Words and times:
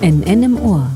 NN 0.00 0.42
im 0.42 0.60
Ohr. 0.60 0.90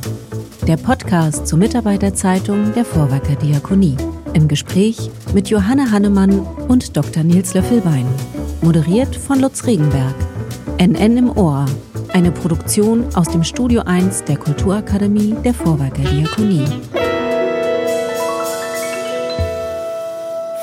Der 0.66 0.76
Podcast 0.76 1.46
zur 1.46 1.58
Mitarbeiterzeitung 1.58 2.72
der 2.74 2.84
Vorwerker 2.84 3.36
Diakonie. 3.36 3.96
Im 4.32 4.48
Gespräch 4.48 5.10
mit 5.32 5.48
Johanne 5.48 5.90
Hannemann 5.90 6.40
und 6.68 6.96
Dr. 6.96 7.22
Nils 7.22 7.54
Löffelbein. 7.54 8.06
Moderiert 8.62 9.14
von 9.14 9.40
Lutz 9.40 9.64
Regenberg. 9.64 10.14
NN 10.78 11.16
im 11.16 11.36
Ohr. 11.36 11.66
Eine 12.12 12.32
Produktion 12.32 13.06
aus 13.14 13.28
dem 13.28 13.44
Studio 13.44 13.82
1 13.82 14.24
der 14.24 14.38
Kulturakademie 14.38 15.36
der 15.44 15.54
Vorwerker 15.54 16.02
Diakonie. 16.02 16.64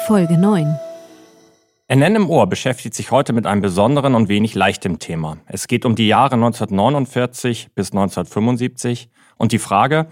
Folge 0.06 0.38
9. 0.38 0.68
NN 1.94 2.16
im 2.16 2.30
Ohr 2.32 2.48
beschäftigt 2.48 2.96
sich 2.96 3.12
heute 3.12 3.34
mit 3.34 3.46
einem 3.46 3.62
besonderen 3.62 4.16
und 4.16 4.28
wenig 4.28 4.56
leichtem 4.56 4.98
Thema. 4.98 5.38
Es 5.46 5.68
geht 5.68 5.86
um 5.86 5.94
die 5.94 6.08
Jahre 6.08 6.34
1949 6.34 7.70
bis 7.76 7.92
1975 7.92 9.12
und 9.38 9.52
die 9.52 9.60
Frage, 9.60 10.08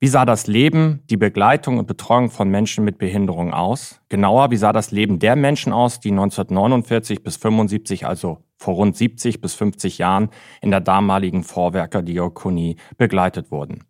wie 0.00 0.06
sah 0.06 0.24
das 0.24 0.46
Leben, 0.46 1.02
die 1.10 1.18
Begleitung 1.18 1.76
und 1.76 1.86
Betreuung 1.86 2.30
von 2.30 2.48
Menschen 2.48 2.82
mit 2.82 2.96
Behinderung 2.96 3.52
aus? 3.52 4.00
Genauer, 4.08 4.50
wie 4.52 4.56
sah 4.56 4.72
das 4.72 4.90
Leben 4.90 5.18
der 5.18 5.36
Menschen 5.36 5.74
aus, 5.74 6.00
die 6.00 6.12
1949 6.12 7.22
bis 7.22 7.36
75, 7.36 8.06
also 8.06 8.38
vor 8.56 8.76
rund 8.76 8.96
70 8.96 9.42
bis 9.42 9.52
50 9.52 9.98
Jahren, 9.98 10.30
in 10.62 10.70
der 10.70 10.80
damaligen 10.80 11.44
Vorwerkerdiakonie 11.44 12.76
begleitet 12.96 13.50
wurden? 13.50 13.84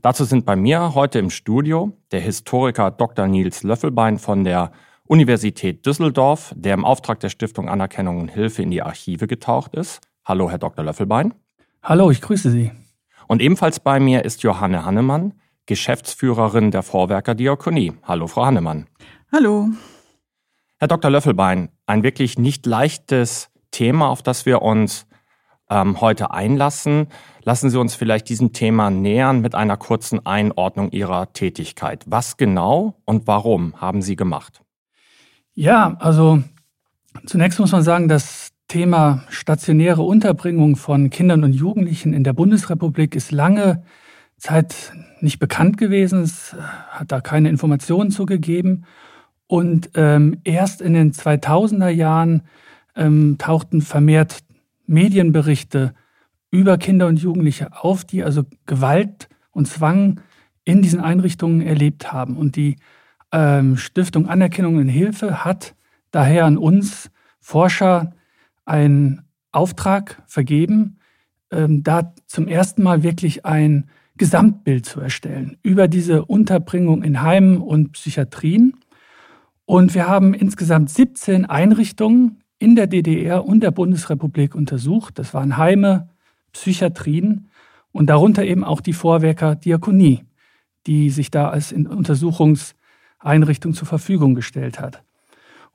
Dazu 0.00 0.22
sind 0.22 0.46
bei 0.46 0.54
mir 0.54 0.94
heute 0.94 1.18
im 1.18 1.30
Studio 1.30 1.96
der 2.12 2.20
Historiker 2.20 2.92
Dr. 2.92 3.26
Nils 3.26 3.64
Löffelbein 3.64 4.18
von 4.18 4.44
der 4.44 4.70
Universität 5.06 5.84
Düsseldorf, 5.84 6.54
der 6.56 6.74
im 6.74 6.84
Auftrag 6.84 7.20
der 7.20 7.28
Stiftung 7.28 7.68
Anerkennung 7.68 8.20
und 8.20 8.28
Hilfe 8.28 8.62
in 8.62 8.70
die 8.70 8.82
Archive 8.82 9.26
getaucht 9.26 9.74
ist. 9.74 10.00
Hallo, 10.24 10.50
Herr 10.50 10.58
Dr. 10.58 10.84
Löffelbein. 10.84 11.34
Hallo, 11.82 12.10
ich 12.10 12.22
grüße 12.22 12.50
Sie. 12.50 12.72
Und 13.28 13.42
ebenfalls 13.42 13.80
bei 13.80 14.00
mir 14.00 14.24
ist 14.24 14.42
Johanne 14.42 14.84
Hannemann, 14.84 15.34
Geschäftsführerin 15.66 16.70
der 16.70 16.82
Vorwerker 16.82 17.34
Diakonie. 17.34 17.92
Hallo, 18.02 18.26
Frau 18.26 18.46
Hannemann. 18.46 18.86
Hallo. 19.30 19.68
Herr 20.78 20.88
Dr. 20.88 21.10
Löffelbein, 21.10 21.68
ein 21.86 22.02
wirklich 22.02 22.38
nicht 22.38 22.64
leichtes 22.64 23.50
Thema, 23.70 24.08
auf 24.08 24.22
das 24.22 24.46
wir 24.46 24.62
uns 24.62 25.06
ähm, 25.68 26.00
heute 26.00 26.30
einlassen. 26.30 27.08
Lassen 27.42 27.68
Sie 27.68 27.78
uns 27.78 27.94
vielleicht 27.94 28.28
diesem 28.28 28.52
Thema 28.52 28.90
nähern 28.90 29.40
mit 29.40 29.54
einer 29.54 29.76
kurzen 29.76 30.24
Einordnung 30.24 30.90
Ihrer 30.92 31.32
Tätigkeit. 31.32 32.04
Was 32.06 32.36
genau 32.36 32.96
und 33.04 33.26
warum 33.26 33.80
haben 33.80 34.00
Sie 34.00 34.16
gemacht? 34.16 34.63
Ja, 35.56 35.96
also 36.00 36.42
zunächst 37.26 37.60
muss 37.60 37.70
man 37.70 37.84
sagen, 37.84 38.08
das 38.08 38.50
Thema 38.66 39.22
stationäre 39.28 40.02
Unterbringung 40.02 40.74
von 40.74 41.10
Kindern 41.10 41.44
und 41.44 41.52
Jugendlichen 41.52 42.12
in 42.12 42.24
der 42.24 42.32
Bundesrepublik 42.32 43.14
ist 43.14 43.30
lange 43.30 43.84
Zeit 44.36 44.92
nicht 45.20 45.38
bekannt 45.38 45.78
gewesen. 45.78 46.22
Es 46.22 46.56
hat 46.88 47.12
da 47.12 47.20
keine 47.20 47.50
Informationen 47.50 48.10
zugegeben. 48.10 48.84
Und 49.46 49.90
ähm, 49.94 50.40
erst 50.42 50.80
in 50.80 50.94
den 50.94 51.12
2000er 51.12 51.88
Jahren 51.88 52.42
ähm, 52.96 53.36
tauchten 53.38 53.80
vermehrt 53.80 54.38
Medienberichte 54.86 55.94
über 56.50 56.78
Kinder 56.78 57.06
und 57.06 57.20
Jugendliche 57.20 57.80
auf, 57.80 58.04
die 58.04 58.24
also 58.24 58.42
Gewalt 58.66 59.28
und 59.52 59.68
Zwang 59.68 60.20
in 60.64 60.82
diesen 60.82 60.98
Einrichtungen 60.98 61.60
erlebt 61.60 62.12
haben. 62.12 62.36
Und 62.36 62.56
die 62.56 62.76
ähm, 63.34 63.76
Stiftung 63.76 64.28
Anerkennung 64.28 64.76
und 64.76 64.88
Hilfe 64.88 65.44
hat 65.44 65.74
daher 66.12 66.44
an 66.44 66.56
uns 66.56 67.10
Forscher 67.40 68.12
einen 68.64 69.22
Auftrag 69.50 70.22
vergeben, 70.26 70.98
ähm, 71.50 71.82
da 71.82 72.14
zum 72.26 72.46
ersten 72.46 72.84
Mal 72.84 73.02
wirklich 73.02 73.44
ein 73.44 73.90
Gesamtbild 74.16 74.86
zu 74.86 75.00
erstellen 75.00 75.58
über 75.62 75.88
diese 75.88 76.24
Unterbringung 76.24 77.02
in 77.02 77.22
Heimen 77.22 77.58
und 77.58 77.92
Psychiatrien. 77.92 78.76
Und 79.64 79.94
wir 79.94 80.06
haben 80.06 80.32
insgesamt 80.32 80.90
17 80.90 81.44
Einrichtungen 81.44 82.40
in 82.60 82.76
der 82.76 82.86
DDR 82.86 83.44
und 83.44 83.64
der 83.64 83.72
Bundesrepublik 83.72 84.54
untersucht. 84.54 85.18
Das 85.18 85.34
waren 85.34 85.56
Heime, 85.56 86.08
Psychiatrien 86.52 87.48
und 87.90 88.06
darunter 88.06 88.44
eben 88.44 88.62
auch 88.62 88.80
die 88.80 88.92
Vorwerker 88.92 89.56
Diakonie, 89.56 90.22
die 90.86 91.10
sich 91.10 91.32
da 91.32 91.48
als 91.48 91.74
Untersuchungs- 91.74 92.74
Einrichtung 93.24 93.74
zur 93.74 93.88
Verfügung 93.88 94.34
gestellt 94.34 94.80
hat. 94.80 95.02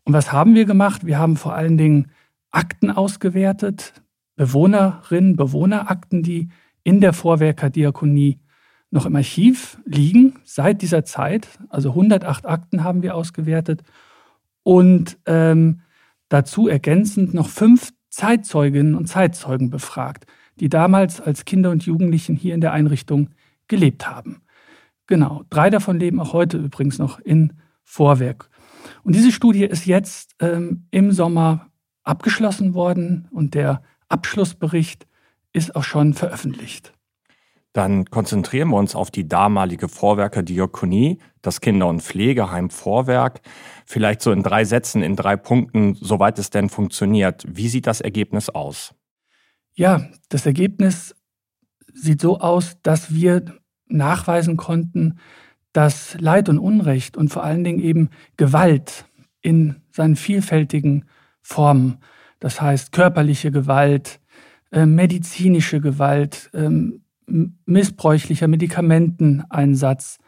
Und 0.04 0.14
was 0.14 0.32
haben 0.32 0.56
wir 0.56 0.66
gemacht? 0.66 1.06
Wir 1.06 1.20
haben 1.20 1.38
vor 1.38 1.54
allen 1.54 1.78
Dingen 1.78 2.12
Akten 2.52 2.92
ausgewertet, 2.92 3.94
Bewohnerinnen, 4.36 5.36
Bewohnerakten, 5.36 6.24
die 6.24 6.50
in 6.84 7.02
der 7.02 7.14
Vorwerkerdiakonie 7.14 8.40
noch 8.92 9.06
im 9.06 9.16
Archiv 9.16 9.78
liegen 9.86 10.40
seit 10.44 10.82
dieser 10.82 11.06
Zeit. 11.06 11.48
Also 11.70 11.90
108 11.90 12.46
Akten 12.46 12.84
haben 12.84 13.04
wir 13.04 13.16
ausgewertet 13.16 13.84
und 14.64 15.18
ähm, 15.26 15.82
dazu 16.30 16.68
ergänzend 16.68 17.34
noch 17.34 17.50
fünf 17.50 17.92
Zeitzeuginnen 18.10 18.96
und 18.96 19.08
Zeitzeugen 19.08 19.70
befragt, 19.70 20.26
die 20.60 20.70
damals 20.70 21.22
als 21.22 21.46
Kinder 21.46 21.70
und 21.70 21.86
Jugendlichen 21.86 22.36
hier 22.36 22.56
in 22.56 22.62
der 22.62 22.74
Einrichtung 22.74 23.30
gelebt 23.68 24.10
haben. 24.10 24.42
Genau, 25.10 25.44
drei 25.50 25.72
davon 25.72 25.98
leben 25.98 26.20
auch 26.20 26.34
heute 26.34 26.58
übrigens 26.58 27.00
noch 27.00 27.20
in 27.20 27.54
Vorwerk. 27.84 28.48
Und 29.02 29.16
diese 29.16 29.32
Studie 29.32 29.64
ist 29.64 29.88
jetzt 29.88 30.36
ähm, 30.40 30.86
im 30.92 31.12
Sommer 31.12 31.72
abgeschlossen 32.04 32.76
worden 32.76 33.28
und 33.32 33.56
der 33.56 33.82
Abschlussbericht 34.08 35.08
ist 35.52 35.76
auch 35.76 35.84
schon 35.84 36.14
veröffentlicht. 36.14 36.94
Dann 37.74 38.06
konzentrieren 38.06 38.70
wir 38.70 38.78
uns 38.78 38.94
auf 38.94 39.10
die 39.10 39.28
damalige 39.28 39.90
Vorwerker-Diakonie, 39.90 41.18
das 41.42 41.60
Kinder- 41.60 41.88
und 41.88 42.04
Pflegeheim 42.04 42.70
Vorwerk. 42.70 43.42
Vielleicht 43.88 44.22
so 44.22 44.32
in 44.32 44.44
drei 44.44 44.64
Sätzen, 44.64 45.02
in 45.02 45.16
drei 45.16 45.38
Punkten, 45.38 45.96
soweit 45.96 46.38
es 46.38 46.52
denn 46.52 46.70
funktioniert. 46.70 47.46
Wie 47.48 47.68
sieht 47.68 47.88
das 47.88 48.00
Ergebnis 48.00 48.50
aus? 48.50 48.94
Ja, 49.74 50.08
das 50.30 50.46
Ergebnis 50.46 51.16
sieht 51.96 52.22
so 52.22 52.40
aus, 52.40 52.78
dass 52.84 53.12
wir 53.12 53.59
nachweisen 53.90 54.58
konnten, 54.58 55.20
dass 55.74 56.16
Leid 56.20 56.50
und 56.50 56.58
Unrecht 56.58 57.18
und 57.18 57.30
vor 57.30 57.44
allen 57.44 57.64
Dingen 57.64 57.80
eben 57.80 58.10
Gewalt 58.38 59.06
in 59.42 59.76
seinen 59.92 60.16
vielfältigen 60.16 61.06
Formen, 61.42 61.98
das 62.40 62.62
heißt 62.62 62.92
körperliche 62.92 63.52
Gewalt, 63.52 64.20
äh, 64.72 64.86
medizinische 64.86 65.82
Gewalt, 65.82 66.50
äh, 66.54 66.70
missbräuchlicher 67.66 68.48
Medikamenteneinsatz 68.48 70.20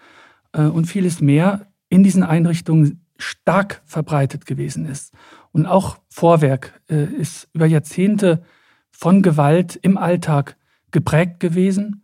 äh, 0.54 0.64
und 0.64 0.86
vieles 0.86 1.22
mehr 1.22 1.68
in 1.90 2.04
diesen 2.04 2.24
Einrichtungen 2.24 3.06
stark 3.18 3.82
verbreitet 3.86 4.46
gewesen 4.46 4.86
ist. 4.86 5.14
Und 5.52 5.66
auch 5.66 5.98
Vorwerk 6.10 6.82
äh, 6.90 7.06
ist 7.06 7.50
über 7.54 7.66
Jahrzehnte 7.66 8.44
von 8.92 9.22
Gewalt 9.22 9.76
im 9.82 9.98
Alltag 9.98 10.58
geprägt 10.92 11.40
gewesen. 11.40 12.04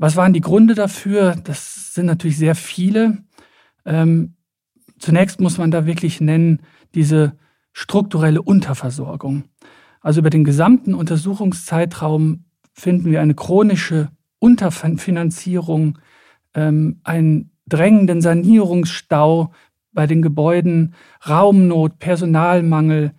Was 0.00 0.16
waren 0.16 0.32
die 0.32 0.40
Gründe 0.40 0.74
dafür? 0.74 1.36
Das 1.44 1.92
sind 1.92 2.06
natürlich 2.06 2.38
sehr 2.38 2.54
viele. 2.54 3.18
Ähm, 3.84 4.34
zunächst 4.98 5.42
muss 5.42 5.58
man 5.58 5.70
da 5.70 5.84
wirklich 5.84 6.22
nennen, 6.22 6.62
diese 6.94 7.36
strukturelle 7.74 8.40
Unterversorgung. 8.40 9.44
Also 10.00 10.20
über 10.20 10.30
den 10.30 10.44
gesamten 10.44 10.94
Untersuchungszeitraum 10.94 12.46
finden 12.72 13.10
wir 13.10 13.20
eine 13.20 13.34
chronische 13.34 14.08
Unterfinanzierung, 14.38 15.98
ähm, 16.54 17.00
einen 17.04 17.50
drängenden 17.68 18.22
Sanierungsstau 18.22 19.52
bei 19.92 20.06
den 20.06 20.22
Gebäuden, 20.22 20.94
Raumnot, 21.28 21.98
Personalmangel, 21.98 23.12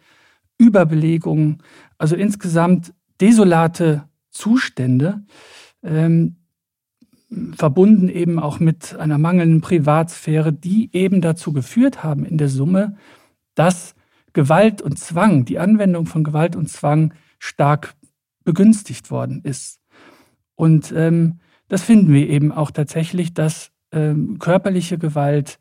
Überbelegung, 0.58 1.62
also 2.00 2.16
insgesamt 2.16 2.92
desolate 3.20 4.10
Zustände. 4.32 5.22
Ähm, 5.84 6.38
verbunden 7.56 8.10
eben 8.10 8.40
auch 8.40 8.60
mit 8.60 8.96
einer 8.98 9.18
mangelnden 9.18 9.62
Privatsphäre, 9.62 10.52
die 10.52 10.90
eben 10.94 11.22
dazu 11.22 11.54
geführt 11.54 12.04
haben 12.04 12.26
in 12.26 12.38
der 12.38 12.50
Summe, 12.50 12.98
dass 13.56 13.96
Gewalt 14.34 14.82
und 14.82 15.00
Zwang, 15.00 15.46
die 15.46 15.60
Anwendung 15.60 16.06
von 16.06 16.24
Gewalt 16.24 16.56
und 16.56 16.70
Zwang 16.70 17.14
stark 17.40 17.96
begünstigt 18.44 19.12
worden 19.12 19.42
ist. 19.44 19.80
Und 20.56 20.94
ähm, 20.96 21.40
das 21.68 21.84
finden 21.84 22.14
wir 22.14 22.30
eben 22.30 22.52
auch 22.52 22.72
tatsächlich, 22.72 23.34
dass 23.34 23.72
ähm, 23.92 24.40
körperliche 24.40 24.98
Gewalt, 24.98 25.60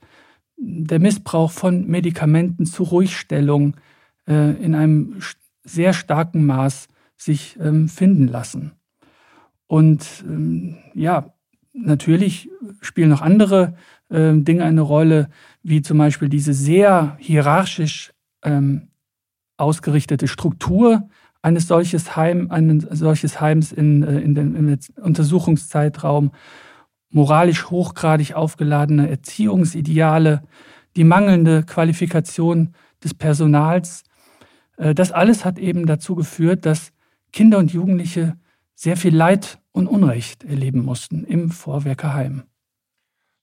der 0.57 0.99
Missbrauch 0.99 1.51
von 1.51 1.87
Medikamenten 1.87 2.67
zur 2.67 2.89
Ruhigstellung 2.89 3.77
äh, 4.29 4.53
in 4.63 4.75
einem 4.75 5.21
sehr 5.63 5.93
starken 5.93 6.45
Maß 6.45 6.89
sich 7.17 7.59
ähm, 7.61 7.89
finden 7.89 8.29
lassen. 8.29 8.73
Und 9.67 10.25
ähm, 10.27 10.79
ja, 10.95 11.33
natürlich 11.73 12.51
spielen 12.81 13.11
noch 13.11 13.23
andere 13.23 13.75
äh, 14.09 14.33
Dinge 14.35 14.65
eine 14.65 14.81
Rolle, 14.81 15.29
wie 15.63 15.83
zum 15.83 15.99
Beispiel 15.99 16.29
diese 16.29 16.53
sehr 16.53 17.17
hierarchisch 17.19 18.13
ähm, 18.43 18.89
ausgerichtete 19.57 20.29
Struktur 20.29 21.09
eines 21.43 21.69
solches 21.69 22.17
Heim, 22.17 22.51
eines 22.51 22.85
solches 22.99 23.41
Heims 23.41 23.73
in, 23.73 24.03
äh, 24.03 24.21
in 24.21 24.35
dem, 24.35 24.57
im 24.57 24.79
Untersuchungszeitraum, 25.03 26.33
moralisch 27.11 27.71
hochgradig 27.71 28.35
aufgeladene 28.35 29.09
Erziehungsideale, 29.09 30.43
die 30.97 31.05
mangelnde 31.05 31.63
Qualifikation 31.63 32.75
des 33.03 33.15
Personals. 33.15 34.05
Äh, 34.77 34.95
das 34.95 35.13
alles 35.13 35.45
hat 35.45 35.59
eben 35.59 35.87
dazu 35.87 36.15
geführt, 36.15 36.67
dass 36.67 36.93
Kinder 37.33 37.59
und 37.59 37.73
Jugendliche 37.73 38.37
sehr 38.75 38.97
viel 38.97 39.15
Leid 39.15 39.60
und 39.73 39.87
Unrecht 39.87 40.45
erleben 40.45 40.85
mussten 40.85 41.25
im 41.25 41.51
Vorwerkerheim. 41.51 42.45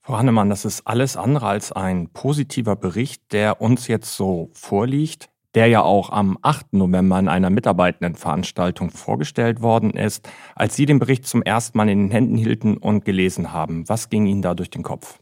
Frau 0.01 0.17
Hannemann, 0.17 0.49
das 0.49 0.63
ist 0.63 0.87
alles 0.87 1.17
andere 1.17 1.47
als 1.47 1.71
ein 1.71 2.09
positiver 2.13 2.75
Bericht, 2.75 3.33
der 3.33 3.61
uns 3.61 3.87
jetzt 3.87 4.15
so 4.15 4.49
vorliegt, 4.53 5.29
der 5.53 5.67
ja 5.67 5.81
auch 5.81 6.11
am 6.11 6.37
8. 6.41 6.73
November 6.73 7.19
in 7.19 7.27
einer 7.27 7.49
Mitarbeitendenveranstaltung 7.49 8.91
vorgestellt 8.91 9.61
worden 9.61 9.91
ist, 9.91 10.29
als 10.55 10.75
Sie 10.75 10.85
den 10.85 10.99
Bericht 10.99 11.25
zum 11.25 11.41
ersten 11.41 11.77
Mal 11.77 11.89
in 11.89 11.99
den 11.99 12.11
Händen 12.11 12.37
hielten 12.37 12.77
und 12.77 13.05
gelesen 13.05 13.51
haben. 13.51 13.89
Was 13.89 14.09
ging 14.09 14.27
Ihnen 14.27 14.41
da 14.41 14.53
durch 14.53 14.69
den 14.69 14.83
Kopf? 14.83 15.19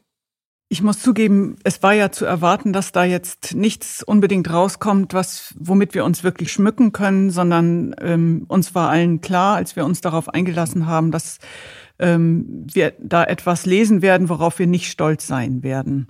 Ich 0.67 0.81
muss 0.81 0.99
zugeben, 0.99 1.57
es 1.63 1.83
war 1.83 1.93
ja 1.93 2.11
zu 2.11 2.25
erwarten, 2.25 2.73
dass 2.73 2.91
da 2.91 3.03
jetzt 3.03 3.53
nichts 3.53 4.01
unbedingt 4.01 4.51
rauskommt, 4.51 5.13
was, 5.13 5.53
womit 5.59 5.93
wir 5.93 6.03
uns 6.03 6.23
wirklich 6.23 6.51
schmücken 6.51 6.91
können, 6.91 7.29
sondern 7.29 7.95
ähm, 8.01 8.45
uns 8.47 8.73
war 8.73 8.89
allen 8.89 9.21
klar, 9.21 9.57
als 9.57 9.75
wir 9.75 9.85
uns 9.85 10.01
darauf 10.01 10.27
eingelassen 10.27 10.87
haben, 10.87 11.11
dass 11.11 11.37
ähm, 11.99 12.65
wir 12.73 12.93
da 12.99 13.23
etwas 13.23 13.67
lesen 13.67 14.01
werden, 14.01 14.27
worauf 14.27 14.57
wir 14.57 14.65
nicht 14.65 14.89
stolz 14.89 15.27
sein 15.27 15.61
werden. 15.61 16.07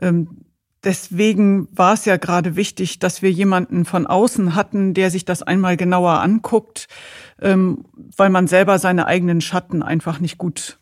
Ähm, 0.00 0.44
deswegen 0.82 1.68
war 1.70 1.94
es 1.94 2.04
ja 2.04 2.16
gerade 2.16 2.56
wichtig, 2.56 2.98
dass 2.98 3.22
wir 3.22 3.30
jemanden 3.30 3.84
von 3.84 4.08
außen 4.08 4.56
hatten, 4.56 4.94
der 4.94 5.12
sich 5.12 5.24
das 5.24 5.42
einmal 5.42 5.76
genauer 5.76 6.20
anguckt, 6.20 6.88
ähm, 7.40 7.84
weil 8.16 8.30
man 8.30 8.48
selber 8.48 8.80
seine 8.80 9.06
eigenen 9.06 9.40
Schatten 9.40 9.84
einfach 9.84 10.18
nicht 10.18 10.36
gut 10.36 10.78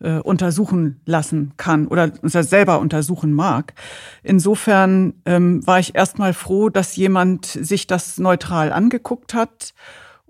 äh, 0.00 0.18
untersuchen 0.18 1.00
lassen 1.04 1.52
kann 1.56 1.86
oder 1.86 2.12
selber 2.22 2.80
untersuchen 2.80 3.32
mag. 3.32 3.74
Insofern 4.22 5.14
ähm, 5.26 5.66
war 5.66 5.78
ich 5.78 5.94
erstmal 5.94 6.32
froh, 6.32 6.68
dass 6.68 6.96
jemand 6.96 7.46
sich 7.46 7.86
das 7.86 8.18
neutral 8.18 8.72
angeguckt 8.72 9.34
hat 9.34 9.74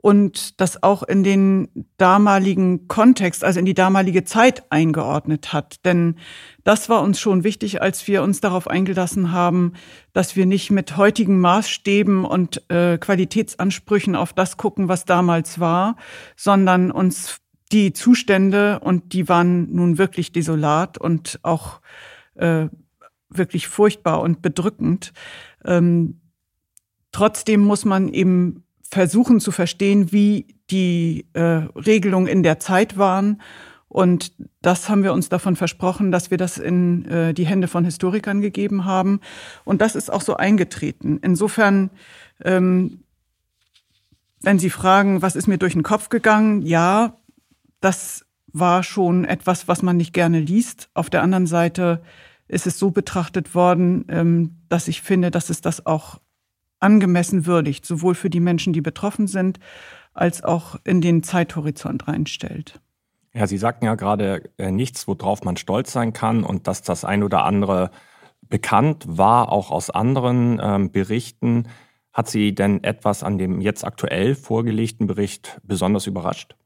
und 0.01 0.61
das 0.61 0.83
auch 0.83 1.03
in 1.03 1.25
den 1.25 1.69
damaligen 1.97 2.89
Kontext, 2.89 3.45
also 3.45 3.59
in 3.59 3.67
die 3.67 3.75
damalige 3.75 4.25
Zeit 4.25 4.63
eingeordnet 4.71 5.53
hat. 5.53 5.85
Denn 5.85 6.17
das 6.65 6.89
war 6.89 7.03
uns 7.03 7.19
schon 7.21 7.45
wichtig, 7.45 7.83
als 7.83 8.07
wir 8.07 8.23
uns 8.23 8.41
darauf 8.41 8.69
eingelassen 8.69 9.33
haben, 9.33 9.73
dass 10.13 10.37
wir 10.37 10.47
nicht 10.47 10.71
mit 10.71 10.97
heutigen 10.97 11.41
Maßstäben 11.41 12.25
und 12.25 12.63
äh, 12.71 12.97
Qualitätsansprüchen 12.99 14.15
auf 14.15 14.33
das 14.33 14.57
gucken, 14.57 14.89
was 14.89 15.05
damals 15.05 15.59
war, 15.59 15.97
sondern 16.37 16.91
uns 16.91 17.41
die 17.69 17.93
Zustände, 17.93 18.81
und 18.81 19.13
die 19.13 19.29
waren 19.29 19.75
nun 19.75 19.99
wirklich 19.99 20.33
desolat 20.33 20.99
und 20.99 21.39
auch 21.43 21.81
äh, 22.35 22.69
wirklich 23.31 23.69
furchtbar 23.69 24.21
und 24.21 24.43
bedrückend. 24.43 25.13
Ähm, 25.65 26.21
trotzdem 27.13 27.61
muss 27.61 27.85
man 27.85 28.09
eben 28.09 28.65
versuchen 28.83 29.41
zu 29.41 29.53
verstehen, 29.53 30.13
wie 30.13 30.47
die 30.71 31.27
äh, 31.35 31.41
Regelungen 31.75 32.27
in 32.27 32.43
der 32.43 32.59
Zeit 32.59 32.97
waren. 32.97 33.41
Und 33.89 34.33
das 34.61 34.89
haben 34.89 35.03
wir 35.03 35.13
uns 35.13 35.29
davon 35.29 35.57
versprochen, 35.57 36.13
dass 36.13 36.31
wir 36.31 36.39
das 36.39 36.59
in 36.59 37.07
äh, 37.07 37.33
die 37.33 37.47
Hände 37.47 37.69
von 37.69 37.85
Historikern 37.85 38.41
gegeben 38.41 38.85
haben. 38.85 39.21
Und 39.65 39.81
das 39.81 39.95
ist 39.95 40.13
auch 40.13 40.21
so 40.21 40.37
eingetreten. 40.37 41.19
Insofern, 41.23 41.91
ähm, 42.45 43.05
wenn 44.43 44.59
Sie 44.59 44.71
fragen, 44.71 45.23
was 45.23 45.37
ist 45.37 45.49
mir 45.49 45.59
durch 45.59 45.73
den 45.73 45.83
Kopf 45.83 46.11
gegangen? 46.11 46.63
Ja, 46.63 47.18
das 47.81 48.25
war 48.53 48.83
schon 48.83 49.25
etwas, 49.25 49.69
was 49.69 49.83
man 49.83 49.97
nicht 49.97 50.13
gerne 50.13 50.41
liest. 50.41 50.91
Auf 50.95 51.11
der 51.11 51.23
anderen 51.23 51.47
Seite 51.47 52.03
ist 52.49 52.67
es 52.67 52.79
so 52.79 52.91
betrachtet 52.91 53.55
worden, 53.55 54.07
ähm, 54.09 54.57
dass 54.69 54.89
ich 54.89 55.03
finde, 55.03 55.31
dass 55.31 55.51
es 55.51 55.61
das 55.61 55.87
auch 55.87 56.21
angemessen 56.81 57.47
würdigt, 57.47 57.85
sowohl 57.85 58.15
für 58.15 58.31
die 58.31 58.41
Menschen, 58.41 58.73
die 58.73 58.81
betroffen 58.81 59.27
sind, 59.27 59.59
als 60.15 60.43
auch 60.43 60.77
in 60.85 61.01
den 61.01 61.23
Zeithorizont 61.23 62.09
reinstellt. 62.09 62.81
Ja, 63.35 63.47
Sie 63.47 63.59
sagten 63.59 63.85
ja 63.85 63.95
gerade 63.95 64.51
äh, 64.57 64.71
nichts, 64.71 65.07
worauf 65.07 65.45
man 65.45 65.57
stolz 65.57 65.93
sein 65.93 66.13
kann 66.13 66.45
und 66.45 66.67
dass 66.67 66.83
das 66.83 67.05
ein 67.05 67.23
oder 67.23 67.45
andere 67.45 67.91
bekannt 68.41 69.05
war, 69.07 69.53
auch 69.53 69.71
aus 69.71 69.91
anderen 69.91 70.59
ähm, 70.63 70.91
Berichten. 70.91 71.69
Hat 72.13 72.29
Sie 72.29 72.55
denn 72.55 72.83
etwas 72.83 73.23
an 73.23 73.39
dem 73.39 73.61
jetzt 73.61 73.85
aktuell 73.85 74.35
vorgelegten 74.35 75.07
Bericht 75.07 75.61
besonders 75.63 76.07
überrascht? 76.07 76.57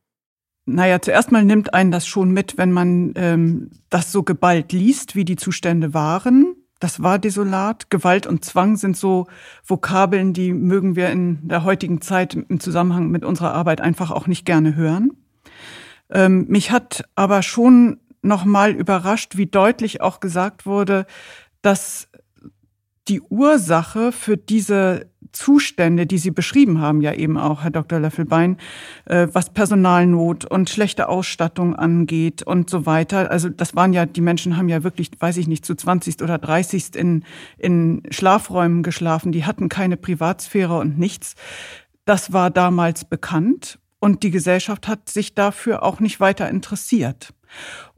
Naja, 0.65 1.03
zuerst 1.03 1.33
mal 1.33 1.45
nimmt 1.45 1.75
einen 1.75 1.91
das 1.91 2.07
schon 2.07 2.31
mit, 2.31 2.57
wenn 2.57 2.71
man 2.71 3.13
ähm, 3.17 3.71
das 3.91 4.13
so 4.13 4.23
geballt 4.23 4.73
liest, 4.73 5.17
wie 5.17 5.25
die 5.25 5.37
Zustände 5.37 5.93
waren. 5.93 6.55
Das 6.79 7.03
war 7.03 7.19
desolat. 7.19 7.91
Gewalt 7.91 8.27
und 8.27 8.45
Zwang 8.45 8.77
sind 8.77 8.97
so 8.97 9.27
Vokabeln, 9.65 10.33
die 10.33 10.53
mögen 10.53 10.97
wir 10.97 11.11
in 11.11 11.47
der 11.47 11.65
heutigen 11.65 12.01
Zeit 12.01 12.35
im 12.35 12.61
Zusammenhang 12.61 13.09
mit 13.09 13.25
unserer 13.25 13.55
Arbeit 13.55 13.81
einfach 13.81 14.11
auch 14.11 14.27
nicht 14.27 14.45
gerne 14.45 14.75
hören. 14.77 15.13
Ähm, 16.11 16.47
mich 16.49 16.71
hat 16.71 17.05
aber 17.15 17.43
schon 17.43 18.01
nochmal 18.21 18.73
überrascht, 18.73 19.37
wie 19.37 19.47
deutlich 19.47 20.01
auch 20.01 20.21
gesagt 20.21 20.67
wurde, 20.67 21.07
dass 21.61 22.09
die 23.09 23.21
Ursache 23.21 24.13
für 24.13 24.37
diese 24.37 25.11
Zustände, 25.33 26.07
die 26.07 26.19
Sie 26.19 26.31
beschrieben 26.31 26.81
haben, 26.81 27.01
ja 27.01 27.15
eben 27.15 27.39
auch, 27.39 27.63
Herr 27.63 27.71
Dr. 27.71 27.99
Löffelbein, 27.99 28.59
äh, 29.07 29.29
was 29.33 29.51
Personalnot 29.51 30.45
und 30.45 30.69
schlechte 30.69 31.09
Ausstattung 31.09 31.75
angeht 31.75 32.43
und 32.43 32.69
so 32.69 32.87
weiter. 32.87 33.31
Also 33.31 33.49
das 33.49 33.75
waren 33.75 33.93
ja, 33.93 34.07
die 34.07 34.21
Menschen 34.21 34.57
haben 34.57 34.69
ja 34.69 34.85
wirklich, 34.85 35.11
weiß 35.19 35.39
ich 35.39 35.49
nicht, 35.49 35.65
zu 35.65 35.75
20. 35.75 36.23
oder 36.23 36.39
30. 36.39 36.95
in, 36.95 37.25
in 37.57 38.03
Schlafräumen 38.11 38.83
geschlafen. 38.83 39.33
Die 39.33 39.45
hatten 39.45 39.69
keine 39.69 39.97
Privatsphäre 39.97 40.79
und 40.79 40.99
nichts. 40.99 41.35
Das 42.05 42.33
war 42.33 42.51
damals 42.51 43.05
bekannt 43.05 43.79
und 44.01 44.23
die 44.23 44.31
Gesellschaft 44.31 44.87
hat 44.87 45.09
sich 45.09 45.35
dafür 45.35 45.83
auch 45.83 46.01
nicht 46.01 46.21
weiter 46.21 46.49
interessiert. 46.49 47.33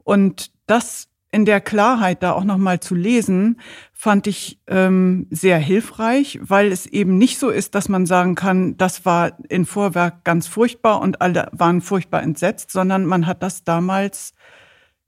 Und 0.03 0.51
das 0.67 1.09
in 1.35 1.43
der 1.43 1.59
Klarheit 1.59 2.23
da 2.23 2.31
auch 2.31 2.45
nochmal 2.45 2.79
zu 2.79 2.95
lesen, 2.95 3.59
fand 3.91 4.25
ich 4.25 4.57
ähm, 4.67 5.27
sehr 5.31 5.57
hilfreich, 5.57 6.39
weil 6.41 6.71
es 6.71 6.85
eben 6.85 7.17
nicht 7.17 7.39
so 7.39 7.49
ist, 7.49 7.75
dass 7.75 7.89
man 7.89 8.05
sagen 8.05 8.35
kann, 8.35 8.77
das 8.77 9.05
war 9.05 9.37
in 9.49 9.65
Vorwerk 9.65 10.23
ganz 10.23 10.47
furchtbar 10.47 11.01
und 11.01 11.19
alle 11.19 11.49
waren 11.51 11.81
furchtbar 11.81 12.23
entsetzt, 12.23 12.71
sondern 12.71 13.03
man 13.03 13.27
hat 13.27 13.43
das 13.43 13.65
damals, 13.65 14.31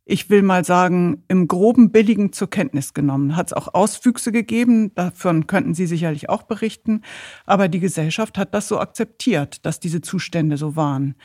ich 0.04 0.30
will 0.30 0.42
mal 0.42 0.66
sagen, 0.66 1.24
im 1.30 1.48
groben 1.48 1.94
Billigen 1.94 2.34
zur 2.34 2.50
Kenntnis 2.50 2.94
genommen. 2.94 3.38
Hat 3.38 3.48
es 3.48 3.54
auch 3.54 3.74
Auswüchse 3.74 4.34
gegeben, 4.34 4.94
davon 4.96 5.48
könnten 5.48 5.76
Sie 5.76 5.86
sicherlich 5.86 6.28
auch 6.28 6.44
berichten, 6.44 7.04
aber 7.46 7.70
die 7.70 7.80
Gesellschaft 7.80 8.38
hat 8.38 8.54
das 8.54 8.68
so 8.68 8.82
akzeptiert, 8.82 9.66
dass 9.66 9.80
diese 9.80 10.02
Zustände 10.02 10.58
so 10.58 10.76
waren. 10.76 11.16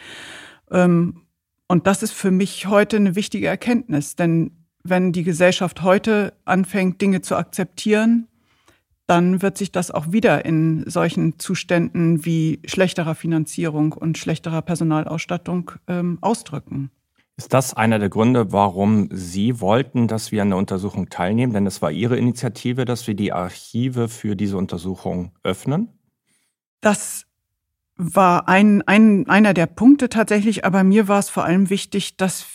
Ähm, 0.71 1.23
und 1.67 1.89
das 1.89 2.05
ist 2.05 2.13
für 2.13 2.31
mich 2.31 2.69
heute 2.69 2.99
eine 2.99 3.17
wichtige 3.17 3.49
Erkenntnis, 3.49 4.15
denn 4.15 4.62
wenn 4.85 5.13
die 5.13 5.25
Gesellschaft 5.25 5.83
heute 5.83 6.33
anfängt, 6.45 7.01
Dinge 7.01 7.23
zu 7.23 7.37
akzeptieren, 7.37 8.29
dann 9.07 9.43
wird 9.43 9.59
sich 9.59 9.73
das 9.73 9.91
auch 9.91 10.13
wieder 10.13 10.45
in 10.45 10.89
solchen 10.89 11.39
Zuständen 11.39 12.25
wie 12.25 12.61
schlechterer 12.65 13.15
Finanzierung 13.15 13.93
und 13.93 14.17
schlechterer 14.17 14.63
Personalausstattung 14.63 15.73
ähm, 15.89 16.19
ausdrücken. 16.21 16.91
Ist 17.37 17.53
das 17.53 17.75
einer 17.75 17.99
der 17.99 18.09
Gründe, 18.09 18.53
warum 18.53 19.09
Sie 19.11 19.61
wollten, 19.61 20.07
dass 20.07 20.33
wir 20.33 20.43
an 20.43 20.51
der 20.51 20.59
Untersuchung 20.59 21.09
teilnehmen? 21.09 21.53
Denn 21.53 21.67
es 21.67 21.83
war 21.83 21.91
Ihre 21.91 22.17
Initiative, 22.17 22.85
dass 22.85 23.07
wir 23.07 23.15
die 23.15 23.33
Archive 23.33 24.09
für 24.09 24.37
diese 24.37 24.57
Untersuchung 24.57 25.33
öffnen? 25.43 25.89
Das 26.81 27.27
war 27.97 28.49
ein, 28.49 28.83
ein, 28.83 29.29
einer 29.29 29.55
der 29.55 29.67
Punkte 29.67 30.09
tatsächlich, 30.09 30.65
aber 30.65 30.85
mir 30.85 31.09
war 31.09 31.19
es 31.19 31.31
vor 31.31 31.45
allem 31.45 31.71
wichtig, 31.71 32.17
dass 32.17 32.47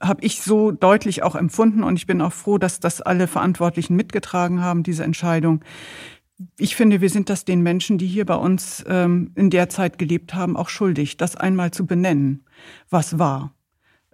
habe 0.00 0.24
ich 0.24 0.42
so 0.42 0.70
deutlich 0.70 1.22
auch 1.22 1.34
empfunden 1.34 1.82
und 1.82 1.96
ich 1.96 2.06
bin 2.06 2.20
auch 2.20 2.32
froh, 2.32 2.58
dass 2.58 2.80
das 2.80 3.00
alle 3.00 3.26
Verantwortlichen 3.26 3.96
mitgetragen 3.96 4.62
haben, 4.62 4.82
diese 4.82 5.04
Entscheidung. 5.04 5.62
Ich 6.58 6.74
finde, 6.74 7.00
wir 7.02 7.10
sind 7.10 7.28
das 7.28 7.44
den 7.44 7.60
Menschen, 7.60 7.98
die 7.98 8.06
hier 8.06 8.24
bei 8.24 8.36
uns 8.36 8.82
ähm, 8.88 9.32
in 9.34 9.50
der 9.50 9.68
Zeit 9.68 9.98
gelebt 9.98 10.34
haben, 10.34 10.56
auch 10.56 10.70
schuldig, 10.70 11.18
das 11.18 11.36
einmal 11.36 11.70
zu 11.70 11.86
benennen, 11.86 12.44
was 12.88 13.18
war. 13.18 13.54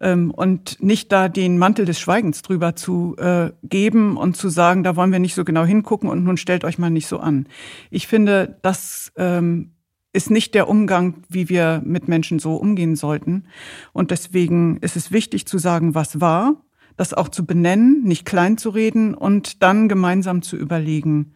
Ähm, 0.00 0.32
und 0.32 0.82
nicht 0.82 1.12
da 1.12 1.28
den 1.28 1.56
Mantel 1.56 1.84
des 1.84 2.00
Schweigens 2.00 2.42
drüber 2.42 2.74
zu 2.74 3.16
äh, 3.18 3.52
geben 3.62 4.16
und 4.16 4.36
zu 4.36 4.48
sagen, 4.48 4.82
da 4.82 4.96
wollen 4.96 5.12
wir 5.12 5.20
nicht 5.20 5.34
so 5.34 5.44
genau 5.44 5.64
hingucken 5.64 6.10
und 6.10 6.24
nun 6.24 6.36
stellt 6.36 6.64
euch 6.64 6.78
mal 6.78 6.90
nicht 6.90 7.06
so 7.06 7.18
an. 7.18 7.46
Ich 7.90 8.08
finde, 8.08 8.58
das 8.62 9.12
ähm, 9.16 9.75
ist 10.16 10.30
nicht 10.30 10.54
der 10.54 10.68
Umgang, 10.68 11.22
wie 11.28 11.48
wir 11.48 11.82
mit 11.84 12.08
Menschen 12.08 12.38
so 12.38 12.56
umgehen 12.56 12.96
sollten. 12.96 13.44
Und 13.92 14.10
deswegen 14.10 14.78
ist 14.78 14.96
es 14.96 15.12
wichtig 15.12 15.46
zu 15.46 15.58
sagen, 15.58 15.94
was 15.94 16.20
war, 16.20 16.56
das 16.96 17.12
auch 17.12 17.28
zu 17.28 17.44
benennen, 17.44 18.02
nicht 18.02 18.24
klein 18.24 18.56
zu 18.56 18.70
reden 18.70 19.14
und 19.14 19.62
dann 19.62 19.88
gemeinsam 19.88 20.40
zu 20.40 20.56
überlegen, 20.56 21.34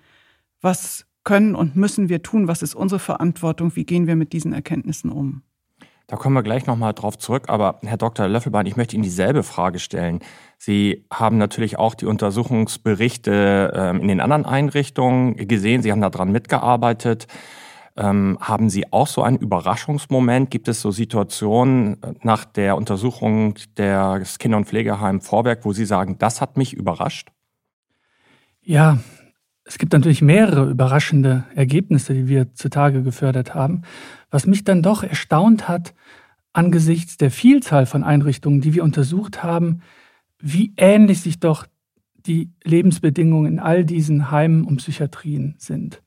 was 0.62 1.06
können 1.24 1.54
und 1.54 1.76
müssen 1.76 2.08
wir 2.08 2.22
tun? 2.22 2.48
Was 2.48 2.62
ist 2.62 2.74
unsere 2.74 2.98
Verantwortung? 2.98 3.76
Wie 3.76 3.84
gehen 3.84 4.06
wir 4.06 4.16
mit 4.16 4.32
diesen 4.32 4.54
Erkenntnissen 4.54 5.10
um? 5.12 5.42
Da 6.06 6.16
kommen 6.16 6.34
wir 6.34 6.42
gleich 6.42 6.66
nochmal 6.66 6.94
drauf 6.94 7.18
zurück. 7.18 7.44
Aber 7.48 7.78
Herr 7.84 7.98
Dr. 7.98 8.26
Löffelbein, 8.26 8.66
ich 8.66 8.76
möchte 8.76 8.96
Ihnen 8.96 9.04
dieselbe 9.04 9.42
Frage 9.42 9.78
stellen. 9.78 10.20
Sie 10.58 11.04
haben 11.12 11.38
natürlich 11.38 11.78
auch 11.78 11.94
die 11.94 12.06
Untersuchungsberichte 12.06 13.72
ähm, 13.76 14.00
in 14.00 14.08
den 14.08 14.20
anderen 14.20 14.46
Einrichtungen 14.46 15.36
gesehen. 15.36 15.82
Sie 15.82 15.92
haben 15.92 16.00
daran 16.00 16.32
mitgearbeitet. 16.32 17.28
Ähm, 17.96 18.38
haben 18.40 18.70
Sie 18.70 18.92
auch 18.92 19.06
so 19.06 19.22
einen 19.22 19.38
Überraschungsmoment? 19.38 20.50
Gibt 20.50 20.68
es 20.68 20.80
so 20.80 20.90
Situationen 20.90 22.02
äh, 22.02 22.14
nach 22.22 22.44
der 22.44 22.76
Untersuchung 22.76 23.54
des 23.76 24.38
Kinder- 24.38 24.58
und 24.58 24.66
Pflegeheims 24.66 25.26
Vorwerk, 25.26 25.64
wo 25.64 25.72
Sie 25.72 25.84
sagen, 25.84 26.16
das 26.18 26.40
hat 26.40 26.56
mich 26.56 26.72
überrascht? 26.72 27.30
Ja, 28.62 28.98
es 29.64 29.78
gibt 29.78 29.92
natürlich 29.92 30.22
mehrere 30.22 30.68
überraschende 30.68 31.44
Ergebnisse, 31.54 32.14
die 32.14 32.28
wir 32.28 32.54
zutage 32.54 33.02
gefördert 33.02 33.54
haben. 33.54 33.82
Was 34.30 34.46
mich 34.46 34.64
dann 34.64 34.82
doch 34.82 35.02
erstaunt 35.02 35.68
hat, 35.68 35.94
angesichts 36.52 37.16
der 37.16 37.30
Vielzahl 37.30 37.86
von 37.86 38.02
Einrichtungen, 38.02 38.60
die 38.60 38.74
wir 38.74 38.84
untersucht 38.84 39.42
haben, 39.42 39.82
wie 40.40 40.72
ähnlich 40.76 41.20
sich 41.20 41.38
doch 41.38 41.66
die 42.26 42.50
Lebensbedingungen 42.64 43.52
in 43.52 43.58
all 43.58 43.84
diesen 43.84 44.30
Heimen 44.30 44.64
und 44.64 44.78
Psychiatrien 44.78 45.54
sind. 45.58 46.02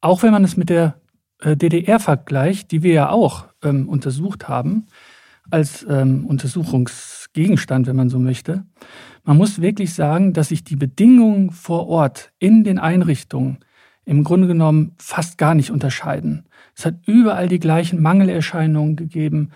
Auch 0.00 0.22
wenn 0.22 0.32
man 0.32 0.44
es 0.44 0.56
mit 0.56 0.68
der 0.68 1.00
äh, 1.40 1.56
DDR 1.56 2.00
vergleicht, 2.00 2.70
die 2.70 2.82
wir 2.82 2.92
ja 2.92 3.10
auch 3.10 3.46
ähm, 3.62 3.88
untersucht 3.88 4.48
haben, 4.48 4.86
als 5.50 5.86
ähm, 5.88 6.26
Untersuchungsgegenstand, 6.26 7.86
wenn 7.86 7.96
man 7.96 8.08
so 8.08 8.18
möchte. 8.18 8.64
Man 9.24 9.36
muss 9.36 9.60
wirklich 9.60 9.94
sagen, 9.94 10.32
dass 10.32 10.48
sich 10.48 10.64
die 10.64 10.76
Bedingungen 10.76 11.50
vor 11.50 11.88
Ort 11.88 12.32
in 12.38 12.64
den 12.64 12.78
Einrichtungen 12.78 13.58
im 14.04 14.24
Grunde 14.24 14.46
genommen 14.46 14.92
fast 14.98 15.38
gar 15.38 15.54
nicht 15.54 15.70
unterscheiden. 15.70 16.46
Es 16.76 16.84
hat 16.84 16.96
überall 17.06 17.48
die 17.48 17.58
gleichen 17.60 18.02
Mangelerscheinungen 18.02 18.96
gegeben. 18.96 19.50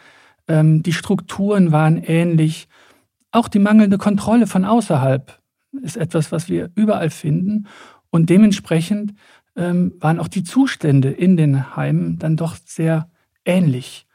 Ähm, 0.47 0.83
die 0.83 0.93
Strukturen 0.93 1.73
waren 1.73 1.99
ähnlich. 1.99 2.69
Auch 3.31 3.49
die 3.49 3.59
mangelnde 3.59 3.99
Kontrolle 3.99 4.47
von 4.47 4.65
außerhalb 4.65 5.39
ist 5.83 5.97
etwas, 5.97 6.33
was 6.33 6.49
wir 6.49 6.71
überall 6.75 7.11
finden. 7.11 7.67
Und 8.11 8.31
dementsprechend 8.31 9.13
ähm, 9.59 9.95
waren 9.99 10.21
auch 10.21 10.29
die 10.29 10.45
Zustände 10.45 11.11
in 11.11 11.37
den 11.37 11.77
Heimen 11.77 12.19
dann 12.19 12.37
doch 12.37 12.57
sehr 12.65 13.11
ähnlich. 13.45 14.07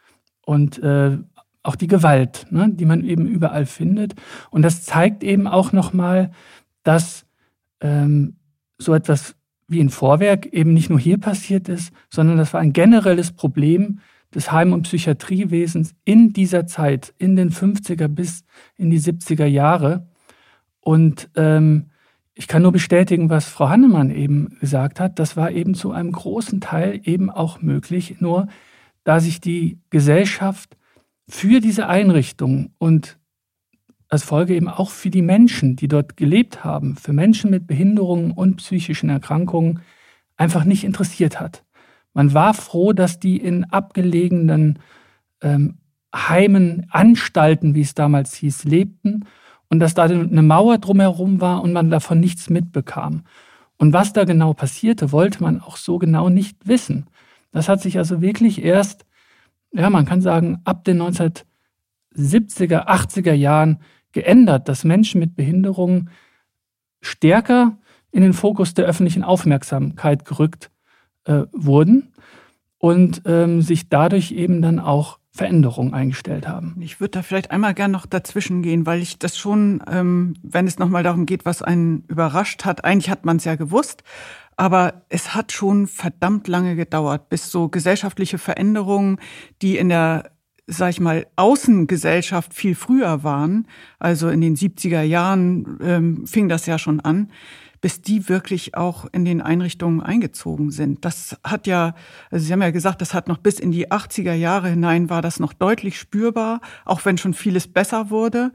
Und 0.45 0.79
äh, 0.79 1.17
auch 1.61 1.75
die 1.75 1.87
Gewalt, 1.87 2.47
ne, 2.49 2.69
die 2.71 2.85
man 2.85 3.03
eben 3.03 3.27
überall 3.27 3.65
findet. 3.65 4.15
Und 4.49 4.63
das 4.63 4.83
zeigt 4.83 5.23
eben 5.23 5.47
auch 5.47 5.71
nochmal, 5.71 6.31
dass 6.83 7.25
ähm, 7.81 8.37
so 8.77 8.93
etwas 8.93 9.35
wie 9.67 9.81
ein 9.81 9.89
Vorwerk 9.89 10.47
eben 10.47 10.73
nicht 10.73 10.89
nur 10.89 10.99
hier 10.99 11.17
passiert 11.17 11.69
ist, 11.69 11.93
sondern 12.09 12.37
das 12.37 12.53
war 12.53 12.59
ein 12.59 12.73
generelles 12.73 13.31
Problem 13.31 13.99
des 14.33 14.51
Heim- 14.51 14.73
und 14.73 14.83
Psychiatriewesens 14.83 15.95
in 16.03 16.33
dieser 16.33 16.67
Zeit, 16.67 17.13
in 17.17 17.35
den 17.35 17.51
50er 17.51 18.07
bis 18.07 18.43
in 18.77 18.89
die 18.89 18.99
70er 18.99 19.45
Jahre. 19.45 20.07
Und 20.79 21.29
ähm, 21.35 21.91
ich 22.35 22.47
kann 22.47 22.63
nur 22.63 22.71
bestätigen, 22.71 23.29
was 23.29 23.45
Frau 23.45 23.69
Hannemann 23.69 24.09
eben 24.09 24.57
gesagt 24.59 24.99
hat. 24.99 25.19
Das 25.19 25.37
war 25.37 25.51
eben 25.51 25.75
zu 25.75 25.91
einem 25.91 26.11
großen 26.11 26.61
Teil 26.61 26.99
eben 27.03 27.29
auch 27.29 27.61
möglich, 27.61 28.15
nur 28.19 28.47
da 29.03 29.19
sich 29.19 29.39
die 29.39 29.79
Gesellschaft 29.89 30.77
für 31.27 31.59
diese 31.59 31.87
Einrichtung 31.87 32.71
und 32.79 33.19
als 34.09 34.23
Folge 34.23 34.55
eben 34.55 34.67
auch 34.67 34.89
für 34.89 35.09
die 35.09 35.21
Menschen, 35.21 35.75
die 35.75 35.87
dort 35.87 36.17
gelebt 36.17 36.63
haben, 36.63 36.95
für 36.95 37.13
Menschen 37.13 37.49
mit 37.49 37.67
Behinderungen 37.67 38.31
und 38.31 38.57
psychischen 38.57 39.09
Erkrankungen 39.09 39.79
einfach 40.35 40.65
nicht 40.65 40.83
interessiert 40.83 41.39
hat. 41.39 41.63
Man 42.13 42.33
war 42.33 42.53
froh, 42.53 42.93
dass 42.93 43.19
die 43.19 43.37
in 43.37 43.63
abgelegenen 43.65 44.79
ähm, 45.41 45.77
Heimen, 46.15 46.85
Anstalten, 46.91 47.73
wie 47.73 47.81
es 47.81 47.95
damals 47.95 48.35
hieß, 48.35 48.65
lebten 48.65 49.25
und 49.73 49.79
dass 49.79 49.95
da 49.95 50.03
eine 50.03 50.43
Mauer 50.43 50.77
drumherum 50.77 51.41
war 51.41 51.63
und 51.63 51.73
man 51.73 51.89
davon 51.89 52.19
nichts 52.19 52.47
mitbekam. 52.47 53.23
Und 53.77 53.91
was 53.91 54.13
da 54.13 54.23
genau 54.23 54.53
passierte, 54.53 55.11
wollte 55.11 55.41
man 55.41 55.59
auch 55.61 55.77
so 55.77 55.97
genau 55.97 56.29
nicht 56.29 56.67
wissen. 56.67 57.07
Das 57.51 57.69
hat 57.69 57.81
sich 57.81 57.97
also 57.97 58.21
wirklich 58.21 58.63
erst, 58.63 59.03
ja, 59.71 59.89
man 59.89 60.05
kann 60.05 60.21
sagen, 60.21 60.61
ab 60.63 60.83
den 60.83 61.01
1970er, 61.01 62.85
80er 62.87 63.33
Jahren 63.33 63.79
geändert, 64.11 64.69
dass 64.69 64.83
Menschen 64.83 65.19
mit 65.19 65.35
Behinderungen 65.35 66.11
stärker 67.01 67.79
in 68.11 68.21
den 68.21 68.33
Fokus 68.33 68.75
der 68.75 68.85
öffentlichen 68.85 69.23
Aufmerksamkeit 69.23 70.23
gerückt 70.23 70.69
äh, 71.23 71.45
wurden 71.51 72.13
und 72.77 73.23
ähm, 73.25 73.63
sich 73.63 73.89
dadurch 73.89 74.33
eben 74.33 74.61
dann 74.61 74.79
auch 74.79 75.17
Veränderungen 75.35 75.95
eingestellt 75.95 76.47
haben. 76.47 76.75
Ich 76.79 76.99
würde 76.99 77.11
da 77.11 77.21
vielleicht 77.23 77.49
einmal 77.49 77.73
gern 77.73 77.89
noch 77.89 78.05
dazwischen 78.05 78.61
gehen, 78.61 78.85
weil 78.85 79.01
ich 79.01 79.17
das 79.17 79.35
schon, 79.35 79.83
ähm, 79.89 80.35
wenn 80.43 80.67
es 80.67 80.77
nochmal 80.77 81.01
darum 81.01 81.25
geht, 81.25 81.43
was 81.43 81.63
einen 81.63 82.03
überrascht 82.07 82.65
hat, 82.65 82.85
eigentlich 82.85 83.09
hat 83.09 83.25
man 83.25 83.37
es 83.37 83.43
ja 83.43 83.55
gewusst, 83.55 84.03
aber 84.57 85.01
es 85.09 85.33
hat 85.33 85.51
schon 85.51 85.87
verdammt 85.87 86.47
lange 86.47 86.75
gedauert, 86.75 87.29
bis 87.29 87.49
so 87.49 87.67
gesellschaftliche 87.67 88.37
Veränderungen, 88.37 89.17
die 89.63 89.77
in 89.77 89.89
der 89.89 90.29
sag 90.65 90.91
ich 90.91 90.99
mal, 91.01 91.27
Außengesellschaft 91.35 92.53
viel 92.53 92.73
früher 92.75 93.23
waren, 93.23 93.67
also 93.99 94.29
in 94.29 94.39
den 94.39 94.55
70er 94.55 95.01
Jahren 95.01 95.77
ähm, 95.81 96.25
fing 96.25 96.47
das 96.47 96.67
ja 96.67 96.79
schon 96.79 97.01
an, 97.01 97.31
bis 97.83 98.01
die 98.01 98.29
wirklich 98.29 98.77
auch 98.77 99.07
in 99.11 99.25
den 99.25 99.41
Einrichtungen 99.41 99.99
eingezogen 99.99 100.71
sind. 100.71 101.03
Das 101.03 101.37
hat 101.43 101.67
ja, 101.67 101.95
also 102.31 102.45
Sie 102.45 102.53
haben 102.53 102.61
ja 102.61 102.71
gesagt, 102.71 103.01
das 103.01 103.13
hat 103.13 103.27
noch 103.27 103.39
bis 103.39 103.59
in 103.59 103.73
die 103.73 103.91
80er 103.91 104.31
Jahre 104.31 104.69
hinein 104.69 105.09
war 105.09 105.21
das 105.21 105.37
noch 105.37 105.51
deutlich 105.51 105.99
spürbar, 105.99 106.61
auch 106.85 107.03
wenn 107.03 107.17
schon 107.17 107.33
vieles 107.33 107.67
besser 107.67 108.09
wurde. 108.09 108.53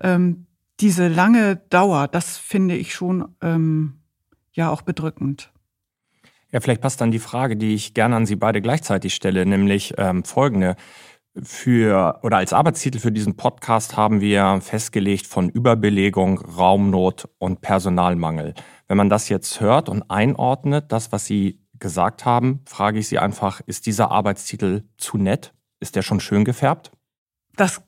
Ähm, 0.00 0.46
diese 0.80 1.06
lange 1.06 1.62
Dauer, 1.70 2.08
das 2.08 2.38
finde 2.38 2.74
ich 2.74 2.92
schon 2.92 3.36
ähm, 3.40 4.00
ja 4.52 4.68
auch 4.70 4.82
bedrückend. 4.82 5.52
Ja, 6.50 6.58
vielleicht 6.58 6.80
passt 6.80 7.00
dann 7.00 7.12
die 7.12 7.20
Frage, 7.20 7.56
die 7.56 7.72
ich 7.72 7.94
gerne 7.94 8.16
an 8.16 8.26
Sie 8.26 8.34
beide 8.34 8.60
gleichzeitig 8.60 9.14
stelle, 9.14 9.46
nämlich 9.46 9.94
ähm, 9.96 10.24
folgende. 10.24 10.74
Für 11.42 12.20
oder 12.22 12.38
als 12.38 12.54
Arbeitstitel 12.54 12.98
für 12.98 13.12
diesen 13.12 13.36
Podcast 13.36 13.96
haben 13.96 14.22
wir 14.22 14.60
festgelegt 14.62 15.26
von 15.26 15.50
Überbelegung, 15.50 16.38
Raumnot 16.38 17.28
und 17.38 17.60
Personalmangel. 17.60 18.54
Wenn 18.88 18.96
man 18.96 19.10
das 19.10 19.28
jetzt 19.28 19.60
hört 19.60 19.90
und 19.90 20.10
einordnet, 20.10 20.92
das, 20.92 21.12
was 21.12 21.26
Sie 21.26 21.60
gesagt 21.78 22.24
haben, 22.24 22.60
frage 22.64 22.98
ich 22.98 23.08
Sie 23.08 23.18
einfach, 23.18 23.60
ist 23.66 23.84
dieser 23.84 24.10
Arbeitstitel 24.10 24.84
zu 24.96 25.18
nett? 25.18 25.52
Ist 25.78 25.94
der 25.94 26.02
schon 26.02 26.20
schön 26.20 26.44
gefärbt? 26.46 26.90
Das 27.56 27.82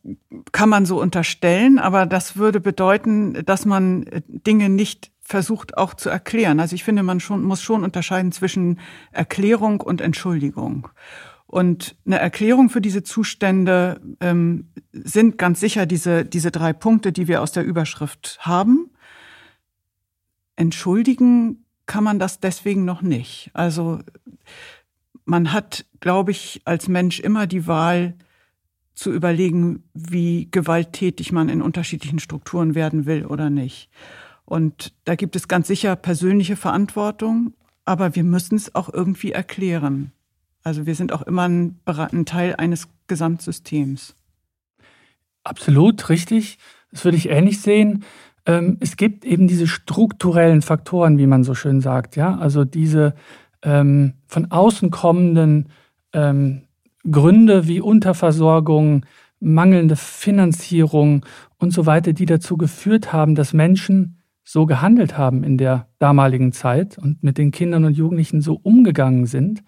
kann 0.52 0.68
man 0.68 0.84
so 0.84 1.00
unterstellen, 1.00 1.78
aber 1.78 2.04
das 2.04 2.36
würde 2.36 2.60
bedeuten, 2.60 3.44
dass 3.44 3.64
man 3.64 4.04
Dinge 4.26 4.68
nicht 4.68 5.10
versucht 5.20 5.76
auch 5.76 5.92
zu 5.92 6.08
erklären. 6.08 6.58
Also 6.58 6.74
ich 6.74 6.84
finde, 6.84 7.02
man 7.02 7.20
schon, 7.20 7.42
muss 7.42 7.62
schon 7.62 7.84
unterscheiden 7.84 8.32
zwischen 8.32 8.80
Erklärung 9.12 9.82
und 9.82 10.00
Entschuldigung. 10.00 10.88
Und 11.48 11.96
eine 12.04 12.18
Erklärung 12.18 12.68
für 12.68 12.82
diese 12.82 13.02
Zustände 13.02 14.02
ähm, 14.20 14.68
sind 14.92 15.38
ganz 15.38 15.60
sicher 15.60 15.86
diese, 15.86 16.26
diese 16.26 16.50
drei 16.50 16.74
Punkte, 16.74 17.10
die 17.10 17.26
wir 17.26 17.40
aus 17.40 17.52
der 17.52 17.64
Überschrift 17.64 18.36
haben. 18.42 18.90
Entschuldigen 20.56 21.64
kann 21.86 22.04
man 22.04 22.18
das 22.18 22.38
deswegen 22.38 22.84
noch 22.84 23.00
nicht. 23.00 23.50
Also 23.54 24.00
man 25.24 25.54
hat, 25.54 25.86
glaube 26.00 26.32
ich, 26.32 26.60
als 26.66 26.86
Mensch 26.86 27.18
immer 27.18 27.46
die 27.46 27.66
Wahl 27.66 28.14
zu 28.94 29.10
überlegen, 29.10 29.84
wie 29.94 30.48
gewalttätig 30.50 31.32
man 31.32 31.48
in 31.48 31.62
unterschiedlichen 31.62 32.18
Strukturen 32.18 32.74
werden 32.74 33.06
will 33.06 33.24
oder 33.24 33.48
nicht. 33.48 33.88
Und 34.44 34.92
da 35.04 35.14
gibt 35.14 35.34
es 35.34 35.48
ganz 35.48 35.66
sicher 35.66 35.96
persönliche 35.96 36.56
Verantwortung, 36.56 37.54
aber 37.86 38.14
wir 38.16 38.24
müssen 38.24 38.56
es 38.56 38.74
auch 38.74 38.92
irgendwie 38.92 39.32
erklären. 39.32 40.12
Also 40.68 40.84
wir 40.84 40.94
sind 40.94 41.14
auch 41.14 41.22
immer 41.22 41.48
ein, 41.48 41.80
ein 41.86 42.26
Teil 42.26 42.54
eines 42.56 42.88
Gesamtsystems. 43.06 44.14
Absolut, 45.42 46.10
richtig. 46.10 46.58
Das 46.90 47.06
würde 47.06 47.16
ich 47.16 47.30
ähnlich 47.30 47.62
sehen. 47.62 48.04
Ähm, 48.44 48.76
es 48.80 48.98
gibt 48.98 49.24
eben 49.24 49.48
diese 49.48 49.66
strukturellen 49.66 50.60
Faktoren, 50.60 51.16
wie 51.16 51.26
man 51.26 51.42
so 51.42 51.54
schön 51.54 51.80
sagt, 51.80 52.16
ja, 52.16 52.36
also 52.36 52.66
diese 52.66 53.14
ähm, 53.62 54.12
von 54.26 54.50
außen 54.50 54.90
kommenden 54.90 55.70
ähm, 56.12 56.64
Gründe 57.10 57.66
wie 57.66 57.80
Unterversorgung, 57.80 59.06
mangelnde 59.40 59.96
Finanzierung 59.96 61.24
und 61.56 61.72
so 61.72 61.86
weiter, 61.86 62.12
die 62.12 62.26
dazu 62.26 62.58
geführt 62.58 63.10
haben, 63.10 63.34
dass 63.34 63.54
Menschen 63.54 64.18
so 64.44 64.66
gehandelt 64.66 65.16
haben 65.16 65.44
in 65.44 65.56
der 65.56 65.88
damaligen 65.98 66.52
Zeit 66.52 66.98
und 66.98 67.22
mit 67.22 67.38
den 67.38 67.52
Kindern 67.52 67.86
und 67.86 67.96
Jugendlichen 67.96 68.42
so 68.42 68.60
umgegangen 68.62 69.24
sind, 69.24 69.62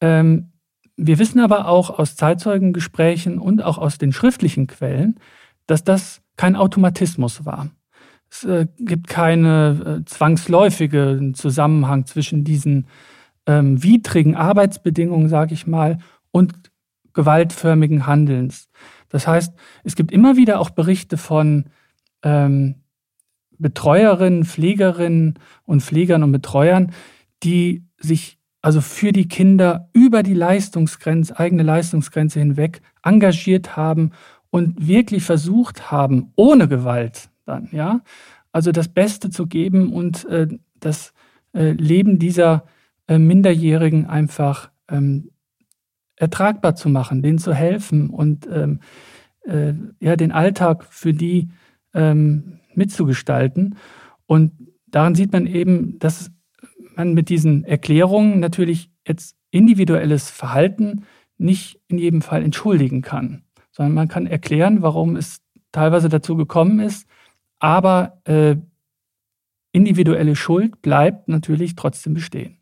ähm, 0.00 0.52
wir 0.96 1.18
wissen 1.18 1.40
aber 1.40 1.68
auch 1.68 1.98
aus 1.98 2.16
Zeitzeugengesprächen 2.16 3.38
und 3.38 3.62
auch 3.62 3.78
aus 3.78 3.98
den 3.98 4.12
schriftlichen 4.12 4.66
Quellen, 4.66 5.20
dass 5.66 5.84
das 5.84 6.22
kein 6.36 6.56
Automatismus 6.56 7.44
war. 7.44 7.68
Es 8.30 8.44
äh, 8.44 8.66
gibt 8.78 9.08
keinen 9.08 9.82
äh, 9.82 10.04
zwangsläufigen 10.04 11.34
Zusammenhang 11.34 12.06
zwischen 12.06 12.44
diesen 12.44 12.86
ähm, 13.46 13.82
widrigen 13.82 14.34
Arbeitsbedingungen, 14.34 15.28
sage 15.28 15.54
ich 15.54 15.66
mal, 15.66 15.98
und 16.30 16.54
gewaltförmigen 17.12 18.06
Handelns. 18.06 18.68
Das 19.08 19.26
heißt, 19.26 19.54
es 19.84 19.96
gibt 19.96 20.12
immer 20.12 20.36
wieder 20.36 20.60
auch 20.60 20.70
Berichte 20.70 21.16
von 21.16 21.66
ähm, 22.22 22.76
Betreuerinnen, 23.58 24.44
Pflegerinnen 24.44 25.38
und 25.64 25.82
Pflegern 25.82 26.22
und 26.22 26.32
Betreuern, 26.32 26.92
die 27.42 27.86
sich 27.98 28.38
also 28.66 28.80
für 28.80 29.12
die 29.12 29.28
Kinder 29.28 29.90
über 29.92 30.24
die 30.24 30.34
Leistungsgrenze, 30.34 31.38
eigene 31.38 31.62
Leistungsgrenze 31.62 32.40
hinweg 32.40 32.80
engagiert 33.04 33.76
haben 33.76 34.10
und 34.50 34.88
wirklich 34.88 35.22
versucht 35.22 35.92
haben, 35.92 36.32
ohne 36.34 36.66
Gewalt 36.66 37.30
dann, 37.44 37.68
ja, 37.70 38.00
also 38.50 38.72
das 38.72 38.88
Beste 38.88 39.30
zu 39.30 39.46
geben 39.46 39.92
und 39.92 40.24
äh, 40.24 40.48
das 40.80 41.12
äh, 41.54 41.70
Leben 41.74 42.18
dieser 42.18 42.64
äh, 43.06 43.18
Minderjährigen 43.18 44.06
einfach 44.06 44.72
ähm, 44.88 45.30
ertragbar 46.16 46.74
zu 46.74 46.88
machen, 46.88 47.22
denen 47.22 47.38
zu 47.38 47.54
helfen 47.54 48.10
und 48.10 48.48
ähm, 48.52 48.80
äh, 49.44 49.74
ja, 50.00 50.16
den 50.16 50.32
Alltag 50.32 50.86
für 50.90 51.14
die 51.14 51.50
ähm, 51.94 52.58
mitzugestalten. 52.74 53.76
Und 54.26 54.50
daran 54.88 55.14
sieht 55.14 55.30
man 55.30 55.46
eben, 55.46 56.00
dass 56.00 56.32
man 56.96 57.14
mit 57.14 57.28
diesen 57.28 57.64
Erklärungen 57.64 58.40
natürlich 58.40 58.90
jetzt 59.06 59.36
individuelles 59.50 60.30
Verhalten 60.30 61.04
nicht 61.38 61.80
in 61.88 61.98
jedem 61.98 62.22
Fall 62.22 62.42
entschuldigen 62.42 63.02
kann, 63.02 63.44
sondern 63.70 63.94
man 63.94 64.08
kann 64.08 64.26
erklären, 64.26 64.82
warum 64.82 65.16
es 65.16 65.42
teilweise 65.72 66.08
dazu 66.08 66.36
gekommen 66.36 66.80
ist, 66.80 67.06
aber 67.58 68.20
äh, 68.24 68.56
individuelle 69.72 70.36
Schuld 70.36 70.80
bleibt 70.80 71.28
natürlich 71.28 71.76
trotzdem 71.76 72.14
bestehen. 72.14 72.58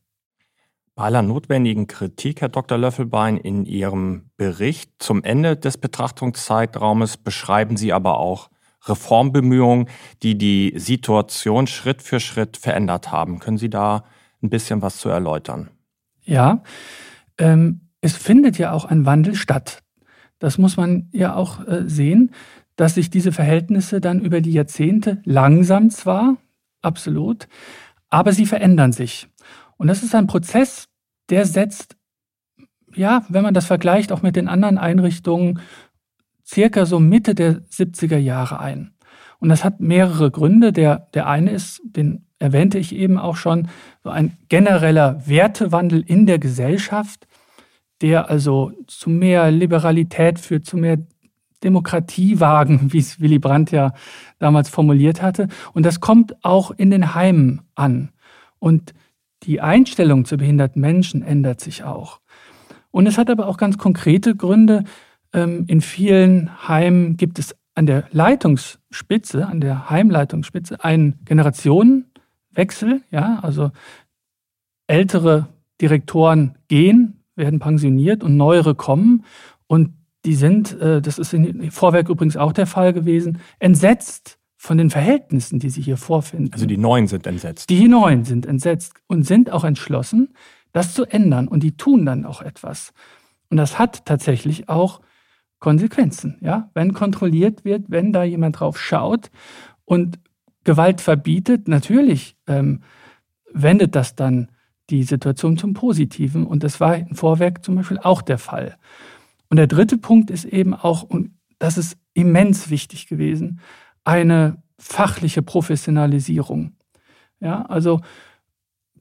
Bei 0.96 1.04
aller 1.04 1.22
notwendigen 1.22 1.86
Kritik, 1.86 2.40
Herr 2.40 2.48
Dr. 2.48 2.78
Löffelbein, 2.78 3.36
in 3.36 3.64
Ihrem 3.64 4.30
Bericht 4.36 4.92
zum 4.98 5.24
Ende 5.24 5.56
des 5.56 5.76
Betrachtungszeitraumes 5.78 7.16
beschreiben 7.16 7.76
Sie 7.76 7.92
aber 7.92 8.18
auch 8.18 8.48
Reformbemühungen, 8.86 9.88
die 10.22 10.36
die 10.38 10.72
Situation 10.76 11.66
Schritt 11.66 12.02
für 12.02 12.20
Schritt 12.20 12.56
verändert 12.56 13.10
haben. 13.10 13.40
Können 13.40 13.58
Sie 13.58 13.70
da 13.70 14.04
ein 14.44 14.50
bisschen 14.50 14.82
was 14.82 14.98
zu 14.98 15.08
erläutern? 15.08 15.70
Ja, 16.22 16.62
ähm, 17.38 17.80
es 18.00 18.16
findet 18.16 18.58
ja 18.58 18.72
auch 18.72 18.84
ein 18.84 19.06
Wandel 19.06 19.34
statt. 19.34 19.82
Das 20.38 20.58
muss 20.58 20.76
man 20.76 21.08
ja 21.12 21.34
auch 21.34 21.66
äh, 21.66 21.84
sehen, 21.86 22.32
dass 22.76 22.94
sich 22.94 23.10
diese 23.10 23.32
Verhältnisse 23.32 24.00
dann 24.00 24.20
über 24.20 24.40
die 24.40 24.52
Jahrzehnte 24.52 25.22
langsam 25.24 25.90
zwar, 25.90 26.36
absolut, 26.82 27.48
aber 28.10 28.32
sie 28.32 28.46
verändern 28.46 28.92
sich. 28.92 29.28
Und 29.76 29.86
das 29.86 30.02
ist 30.02 30.14
ein 30.14 30.26
Prozess, 30.26 30.88
der 31.30 31.46
setzt, 31.46 31.96
ja, 32.94 33.24
wenn 33.28 33.42
man 33.42 33.54
das 33.54 33.66
vergleicht, 33.66 34.12
auch 34.12 34.22
mit 34.22 34.36
den 34.36 34.48
anderen 34.48 34.78
Einrichtungen, 34.78 35.60
circa 36.46 36.84
so 36.84 37.00
Mitte 37.00 37.34
der 37.34 37.62
70er 37.68 38.18
Jahre 38.18 38.60
ein. 38.60 38.94
Und 39.38 39.48
das 39.48 39.64
hat 39.64 39.80
mehrere 39.80 40.30
Gründe. 40.30 40.72
Der, 40.72 41.08
der 41.14 41.26
eine 41.26 41.50
ist, 41.50 41.80
den 41.84 42.26
erwähnte 42.44 42.78
ich 42.78 42.94
eben 42.94 43.18
auch 43.18 43.36
schon, 43.36 43.68
so 44.04 44.10
ein 44.10 44.36
genereller 44.48 45.26
Wertewandel 45.26 46.04
in 46.06 46.26
der 46.26 46.38
Gesellschaft, 46.38 47.26
der 48.02 48.28
also 48.28 48.72
zu 48.86 49.08
mehr 49.08 49.50
Liberalität 49.50 50.38
führt, 50.38 50.66
zu 50.66 50.76
mehr 50.76 50.98
Demokratiewagen, 51.64 52.92
wie 52.92 52.98
es 52.98 53.20
Willy 53.20 53.38
Brandt 53.38 53.70
ja 53.70 53.94
damals 54.38 54.68
formuliert 54.68 55.22
hatte. 55.22 55.48
Und 55.72 55.86
das 55.86 56.00
kommt 56.00 56.44
auch 56.44 56.70
in 56.70 56.90
den 56.90 57.14
Heimen 57.14 57.62
an. 57.74 58.10
Und 58.58 58.92
die 59.44 59.60
Einstellung 59.60 60.26
zu 60.26 60.36
behinderten 60.36 60.80
Menschen 60.80 61.22
ändert 61.22 61.60
sich 61.60 61.82
auch. 61.82 62.20
Und 62.90 63.06
es 63.06 63.16
hat 63.16 63.30
aber 63.30 63.48
auch 63.48 63.56
ganz 63.56 63.78
konkrete 63.78 64.36
Gründe. 64.36 64.84
Ähm, 65.32 65.64
in 65.66 65.80
vielen 65.80 66.68
Heimen 66.68 67.16
gibt 67.16 67.38
es 67.38 67.56
an 67.74 67.86
der 67.86 68.04
Leitungsspitze, 68.12 69.46
an 69.46 69.60
der 69.60 69.88
Heimleitungsspitze 69.90 70.84
einen 70.84 71.24
Generationenwechsel. 72.54 73.02
Ja, 73.10 73.40
also 73.42 73.70
ältere 74.86 75.48
Direktoren 75.80 76.56
gehen, 76.68 77.24
werden 77.36 77.58
pensioniert 77.58 78.22
und 78.22 78.36
neuere 78.36 78.74
kommen. 78.74 79.24
Und 79.66 79.94
die 80.24 80.34
sind, 80.34 80.78
äh, 80.80 81.02
das 81.02 81.18
ist 81.18 81.34
in 81.34 81.70
Vorwerk 81.70 82.08
übrigens 82.08 82.36
auch 82.36 82.52
der 82.52 82.66
Fall 82.66 82.92
gewesen, 82.92 83.38
entsetzt 83.58 84.38
von 84.56 84.78
den 84.78 84.90
Verhältnissen, 84.90 85.58
die 85.58 85.68
sie 85.68 85.82
hier 85.82 85.96
vorfinden. 85.96 86.52
Also 86.52 86.66
die 86.66 86.78
Neuen 86.78 87.06
sind 87.06 87.26
entsetzt. 87.26 87.68
Die 87.68 87.88
Neuen 87.88 88.24
sind 88.24 88.46
entsetzt 88.46 88.94
und 89.06 89.24
sind 89.24 89.50
auch 89.50 89.64
entschlossen, 89.64 90.32
das 90.72 90.94
zu 90.94 91.04
ändern. 91.04 91.48
Und 91.48 91.62
die 91.62 91.76
tun 91.76 92.06
dann 92.06 92.24
auch 92.24 92.40
etwas. 92.40 92.94
Und 93.50 93.58
das 93.58 93.78
hat 93.78 94.06
tatsächlich 94.06 94.68
auch 94.68 95.00
Konsequenzen. 95.58 96.38
Ja? 96.40 96.70
Wenn 96.72 96.94
kontrolliert 96.94 97.64
wird, 97.64 97.90
wenn 97.90 98.12
da 98.12 98.24
jemand 98.24 98.60
drauf 98.60 98.78
schaut 98.78 99.30
und 99.84 100.18
Gewalt 100.64 101.00
verbietet, 101.00 101.68
natürlich 101.68 102.36
ähm, 102.46 102.80
wendet 103.52 103.94
das 103.94 104.16
dann 104.16 104.50
die 104.90 105.04
Situation 105.04 105.56
zum 105.56 105.74
Positiven. 105.74 106.46
Und 106.46 106.62
das 106.62 106.80
war 106.80 106.96
in 106.96 107.14
Vorwerk 107.14 107.64
zum 107.64 107.76
Beispiel 107.76 107.98
auch 107.98 108.22
der 108.22 108.38
Fall. 108.38 108.76
Und 109.48 109.56
der 109.56 109.66
dritte 109.66 109.98
Punkt 109.98 110.30
ist 110.30 110.44
eben 110.44 110.74
auch, 110.74 111.02
und 111.02 111.30
das 111.58 111.78
ist 111.78 111.96
immens 112.12 112.70
wichtig 112.70 113.06
gewesen, 113.06 113.60
eine 114.04 114.62
fachliche 114.78 115.42
Professionalisierung. 115.42 116.72
Ja, 117.40 117.62
also 117.66 118.00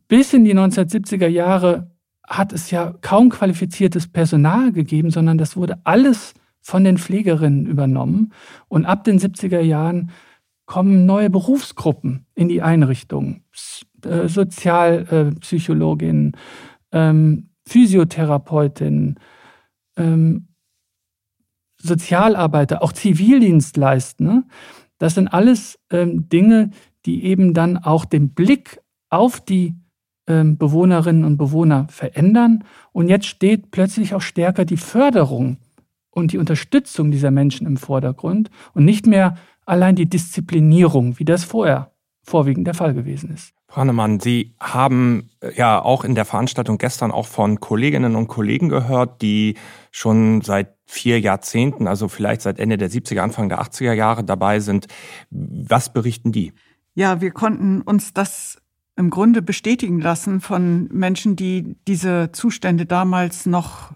bis 0.08 0.34
in 0.34 0.44
die 0.44 0.54
1970er 0.54 1.28
Jahre 1.28 1.92
hat 2.28 2.54
es 2.54 2.72
ja 2.72 2.94
kaum 3.02 3.30
qualifiziertes 3.30 4.08
Personal 4.08 4.72
gegeben, 4.72 5.12
sondern 5.12 5.38
das 5.38 5.58
wurde 5.58 5.80
alles 5.84 6.34
von 6.62 6.84
den 6.84 6.98
Pflegerinnen 6.98 7.66
übernommen. 7.66 8.32
Und 8.70 8.86
ab 8.86 9.04
den 9.04 9.20
70er 9.20 9.60
Jahren 9.60 10.12
kommen 10.74 11.06
neue 11.06 11.30
Berufsgruppen 11.30 12.26
in 12.34 12.50
die 12.50 12.64
Einrichtungen. 12.64 13.44
Äh, 14.04 14.28
Sozialpsychologinnen, 14.28 16.36
ähm, 16.92 17.52
Physiotherapeutinnen, 17.68 19.20
ähm, 19.98 20.48
Sozialarbeiter, 21.78 22.82
auch 22.82 22.92
Zivildienstleister. 22.92 24.24
Ne? 24.24 24.46
Das 24.98 25.14
sind 25.14 25.28
alles 25.28 25.78
ähm, 25.92 26.28
Dinge, 26.28 26.72
die 27.06 27.24
eben 27.24 27.54
dann 27.54 27.78
auch 27.78 28.04
den 28.04 28.34
Blick 28.34 28.82
auf 29.12 29.42
die 29.42 29.76
Bewohnerinnen 30.26 31.26
und 31.26 31.36
Bewohner 31.36 31.86
verändern. 31.90 32.64
Und 32.94 33.10
jetzt 33.10 33.26
steht 33.26 33.72
plötzlich 33.72 34.16
auch 34.16 34.22
stärker 34.22 34.64
die 34.64 34.78
Förderung 34.78 35.58
und 36.12 36.32
die 36.32 36.38
Unterstützung 36.38 37.12
dieser 37.12 37.30
Menschen 37.30 37.68
im 37.68 37.76
Vordergrund 37.76 38.50
und 38.74 38.86
nicht 38.86 39.06
mehr 39.06 39.36
allein 39.66 39.96
die 39.96 40.10
Disziplinierung, 40.10 41.20
wie 41.20 41.26
das 41.26 41.44
vorher 41.44 41.92
vorwiegend 42.24 42.68
der 42.68 42.74
Fall 42.74 42.94
gewesen 42.94 43.32
ist. 43.32 43.54
Hannemann, 43.70 44.20
Sie 44.20 44.54
haben 44.60 45.30
äh, 45.42 45.54
ja 45.56 45.82
auch 45.82 46.04
in 46.04 46.16
der 46.16 46.26
Veranstaltung 46.26 46.78
gestern 46.78 47.12
auch 47.12 47.28
von 47.28 47.60
Kolleginnen 47.60 48.16
und 48.16 48.28
Kollegen 48.28 48.70
gehört, 48.70 49.22
die 49.22 49.56
schon 49.92 50.42
seit 50.42 50.76
vier 50.86 51.20
Jahrzehnten, 51.20 51.88
also 51.88 52.08
vielleicht 52.08 52.42
seit 52.42 52.60
Ende 52.60 52.78
der 52.78 52.90
70er, 52.90 53.20
Anfang 53.20 53.50
der 53.50 53.62
80er 53.62 53.94
Jahre 53.94 54.24
dabei 54.24 54.60
sind. 54.60 54.88
Was 55.32 55.92
berichten 55.92 56.32
die? 56.32 56.54
Ja, 56.94 57.20
wir 57.20 57.32
konnten 57.32 57.82
uns 57.82 58.14
das 58.14 58.58
im 58.96 59.10
Grunde 59.10 59.42
bestätigen 59.42 60.00
lassen 60.00 60.40
von 60.40 60.88
Menschen, 60.92 61.36
die 61.36 61.76
diese 61.88 62.32
Zustände 62.32 62.86
damals 62.86 63.48
noch 63.48 63.94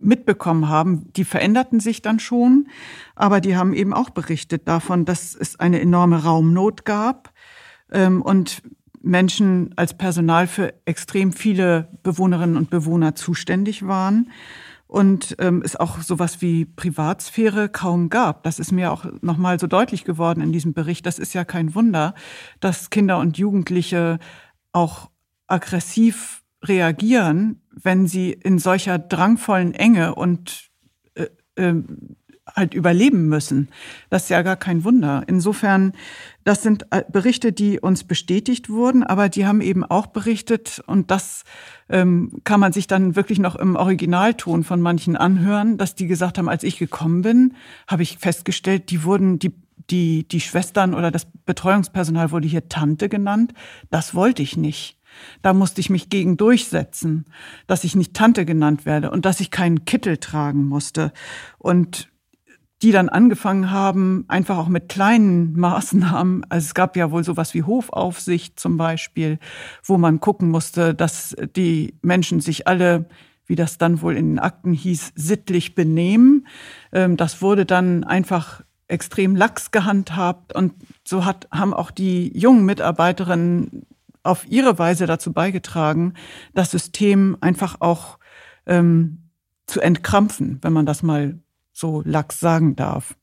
mitbekommen 0.00 0.68
haben. 0.68 1.12
Die 1.14 1.24
veränderten 1.24 1.80
sich 1.80 2.02
dann 2.02 2.18
schon, 2.18 2.68
aber 3.14 3.40
die 3.40 3.56
haben 3.56 3.72
eben 3.72 3.92
auch 3.92 4.10
berichtet 4.10 4.66
davon, 4.66 5.04
dass 5.04 5.34
es 5.34 5.58
eine 5.60 5.80
enorme 5.80 6.24
Raumnot 6.24 6.84
gab 6.84 7.32
ähm, 7.92 8.22
und 8.22 8.62
Menschen 9.02 9.72
als 9.76 9.96
Personal 9.96 10.46
für 10.46 10.74
extrem 10.84 11.32
viele 11.32 11.88
Bewohnerinnen 12.02 12.56
und 12.56 12.70
Bewohner 12.70 13.14
zuständig 13.14 13.86
waren 13.86 14.30
und 14.90 15.36
ähm, 15.38 15.62
es 15.64 15.76
auch 15.76 16.00
sowas 16.00 16.42
wie 16.42 16.64
Privatsphäre 16.64 17.68
kaum 17.68 18.10
gab. 18.10 18.42
Das 18.42 18.58
ist 18.58 18.72
mir 18.72 18.92
auch 18.92 19.06
nochmal 19.22 19.60
so 19.60 19.68
deutlich 19.68 20.04
geworden 20.04 20.40
in 20.40 20.52
diesem 20.52 20.74
Bericht. 20.74 21.06
Das 21.06 21.18
ist 21.18 21.32
ja 21.32 21.44
kein 21.44 21.74
Wunder, 21.74 22.14
dass 22.58 22.90
Kinder 22.90 23.18
und 23.18 23.38
Jugendliche 23.38 24.18
auch 24.72 25.08
aggressiv 25.46 26.42
reagieren, 26.62 27.60
wenn 27.70 28.06
sie 28.06 28.32
in 28.32 28.58
solcher 28.58 28.98
drangvollen 28.98 29.74
Enge 29.74 30.14
und 30.14 30.70
äh, 31.14 31.26
äh, 31.56 31.82
halt 32.56 32.74
überleben 32.74 33.28
müssen. 33.28 33.68
Das 34.08 34.24
ist 34.24 34.30
ja 34.30 34.42
gar 34.42 34.56
kein 34.56 34.84
Wunder. 34.84 35.22
Insofern, 35.26 35.92
das 36.44 36.62
sind 36.62 36.86
äh, 36.90 37.04
Berichte, 37.10 37.52
die 37.52 37.80
uns 37.80 38.04
bestätigt 38.04 38.68
wurden, 38.68 39.02
aber 39.02 39.28
die 39.28 39.46
haben 39.46 39.60
eben 39.60 39.84
auch 39.84 40.08
berichtet 40.08 40.82
und 40.86 41.10
das 41.10 41.44
ähm, 41.88 42.40
kann 42.44 42.60
man 42.60 42.72
sich 42.72 42.86
dann 42.86 43.16
wirklich 43.16 43.38
noch 43.38 43.56
im 43.56 43.76
Originalton 43.76 44.64
von 44.64 44.80
manchen 44.80 45.16
anhören, 45.16 45.78
dass 45.78 45.94
die 45.94 46.06
gesagt 46.06 46.38
haben, 46.38 46.48
als 46.48 46.62
ich 46.62 46.78
gekommen 46.78 47.22
bin, 47.22 47.54
habe 47.86 48.02
ich 48.02 48.18
festgestellt, 48.18 48.90
die 48.90 49.04
wurden, 49.04 49.38
die 49.38 49.54
die, 49.88 50.28
die 50.28 50.40
Schwestern 50.40 50.94
oder 50.94 51.10
das 51.10 51.26
Betreuungspersonal 51.46 52.30
wurde 52.30 52.46
hier 52.46 52.68
Tante 52.68 53.08
genannt. 53.08 53.54
Das 53.90 54.14
wollte 54.14 54.40
ich 54.40 54.56
nicht. 54.56 54.99
Da 55.42 55.52
musste 55.52 55.80
ich 55.80 55.90
mich 55.90 56.08
gegen 56.08 56.36
durchsetzen, 56.36 57.26
dass 57.66 57.84
ich 57.84 57.96
nicht 57.96 58.14
Tante 58.14 58.44
genannt 58.44 58.86
werde 58.86 59.10
und 59.10 59.24
dass 59.24 59.40
ich 59.40 59.50
keinen 59.50 59.84
Kittel 59.84 60.18
tragen 60.18 60.66
musste. 60.66 61.12
Und 61.58 62.10
die 62.82 62.92
dann 62.92 63.10
angefangen 63.10 63.70
haben, 63.70 64.24
einfach 64.28 64.56
auch 64.56 64.68
mit 64.68 64.88
kleinen 64.88 65.52
Maßnahmen, 65.58 66.46
also 66.48 66.64
es 66.64 66.74
gab 66.74 66.96
ja 66.96 67.10
wohl 67.10 67.24
sowas 67.24 67.52
wie 67.52 67.62
Hofaufsicht 67.62 68.58
zum 68.58 68.76
Beispiel, 68.76 69.38
wo 69.84 69.98
man 69.98 70.20
gucken 70.20 70.48
musste, 70.48 70.94
dass 70.94 71.36
die 71.56 71.94
Menschen 72.00 72.40
sich 72.40 72.66
alle, 72.66 73.06
wie 73.46 73.56
das 73.56 73.76
dann 73.76 74.00
wohl 74.00 74.16
in 74.16 74.30
den 74.30 74.38
Akten 74.38 74.72
hieß, 74.72 75.12
sittlich 75.14 75.74
benehmen. 75.74 76.46
Ähm, 76.92 77.16
das 77.16 77.42
wurde 77.42 77.66
dann 77.66 78.04
einfach 78.04 78.62
extrem 78.88 79.36
lax 79.36 79.70
gehandhabt 79.70 80.54
und 80.54 80.72
so 81.06 81.24
hat, 81.24 81.48
haben 81.52 81.74
auch 81.74 81.90
die 81.90 82.36
jungen 82.36 82.64
Mitarbeiterinnen 82.64 83.86
auf 84.22 84.46
ihre 84.48 84.78
Weise 84.78 85.06
dazu 85.06 85.32
beigetragen, 85.32 86.14
das 86.54 86.70
System 86.70 87.36
einfach 87.40 87.80
auch 87.80 88.18
ähm, 88.66 89.30
zu 89.66 89.80
entkrampfen, 89.80 90.58
wenn 90.62 90.72
man 90.72 90.86
das 90.86 91.02
mal 91.02 91.38
so 91.72 92.02
lax 92.04 92.40
sagen 92.40 92.76
darf. 92.76 93.16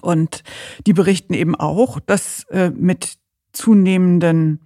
Und 0.00 0.44
die 0.86 0.92
berichten 0.92 1.34
eben 1.34 1.54
auch, 1.54 2.00
dass 2.00 2.44
äh, 2.50 2.70
mit 2.70 3.18
zunehmenden 3.52 4.60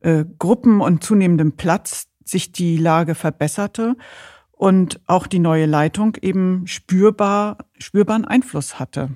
äh, 0.00 0.24
Gruppen 0.38 0.80
und 0.80 1.04
zunehmendem 1.04 1.52
Platz 1.52 2.08
sich 2.24 2.52
die 2.52 2.76
Lage 2.76 3.14
verbesserte 3.14 3.96
und 4.50 5.00
auch 5.06 5.26
die 5.26 5.38
neue 5.38 5.66
Leitung 5.66 6.16
eben 6.20 6.66
spürbar, 6.66 7.58
spürbaren 7.78 8.24
Einfluss 8.24 8.80
hatte. 8.80 9.10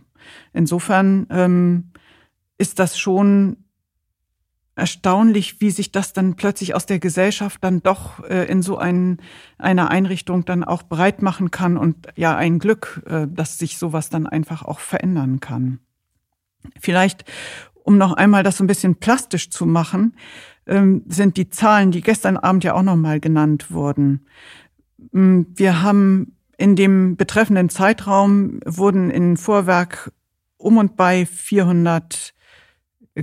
Insofern 0.52 1.26
ähm, 1.30 1.90
ist 2.58 2.78
das 2.78 2.98
schon 2.98 3.56
erstaunlich, 4.80 5.60
wie 5.60 5.70
sich 5.70 5.92
das 5.92 6.12
dann 6.12 6.34
plötzlich 6.34 6.74
aus 6.74 6.86
der 6.86 6.98
Gesellschaft 6.98 7.62
dann 7.62 7.82
doch 7.82 8.24
äh, 8.24 8.46
in 8.50 8.62
so 8.62 8.78
ein, 8.78 9.18
einer 9.58 9.90
Einrichtung 9.90 10.44
dann 10.44 10.64
auch 10.64 10.82
breit 10.82 11.22
machen 11.22 11.50
kann 11.50 11.76
und 11.76 12.08
ja 12.16 12.36
ein 12.36 12.58
Glück, 12.58 13.02
äh, 13.06 13.26
dass 13.28 13.58
sich 13.58 13.78
sowas 13.78 14.10
dann 14.10 14.26
einfach 14.26 14.64
auch 14.64 14.80
verändern 14.80 15.40
kann. 15.40 15.78
Vielleicht, 16.80 17.24
um 17.74 17.98
noch 17.98 18.14
einmal 18.14 18.42
das 18.42 18.56
so 18.56 18.64
ein 18.64 18.66
bisschen 18.66 18.96
plastisch 18.96 19.50
zu 19.50 19.66
machen, 19.66 20.14
ähm, 20.66 21.02
sind 21.06 21.36
die 21.36 21.50
Zahlen, 21.50 21.90
die 21.90 22.00
gestern 22.00 22.36
Abend 22.36 22.64
ja 22.64 22.74
auch 22.74 22.82
noch 22.82 22.96
mal 22.96 23.20
genannt 23.20 23.70
wurden. 23.70 24.26
Mm, 25.12 25.42
wir 25.54 25.82
haben 25.82 26.36
in 26.56 26.76
dem 26.76 27.16
betreffenden 27.16 27.70
Zeitraum 27.70 28.60
wurden 28.64 29.10
in 29.10 29.36
Vorwerk 29.36 30.12
um 30.58 30.76
und 30.76 30.96
bei 30.96 31.24
400 31.24 32.34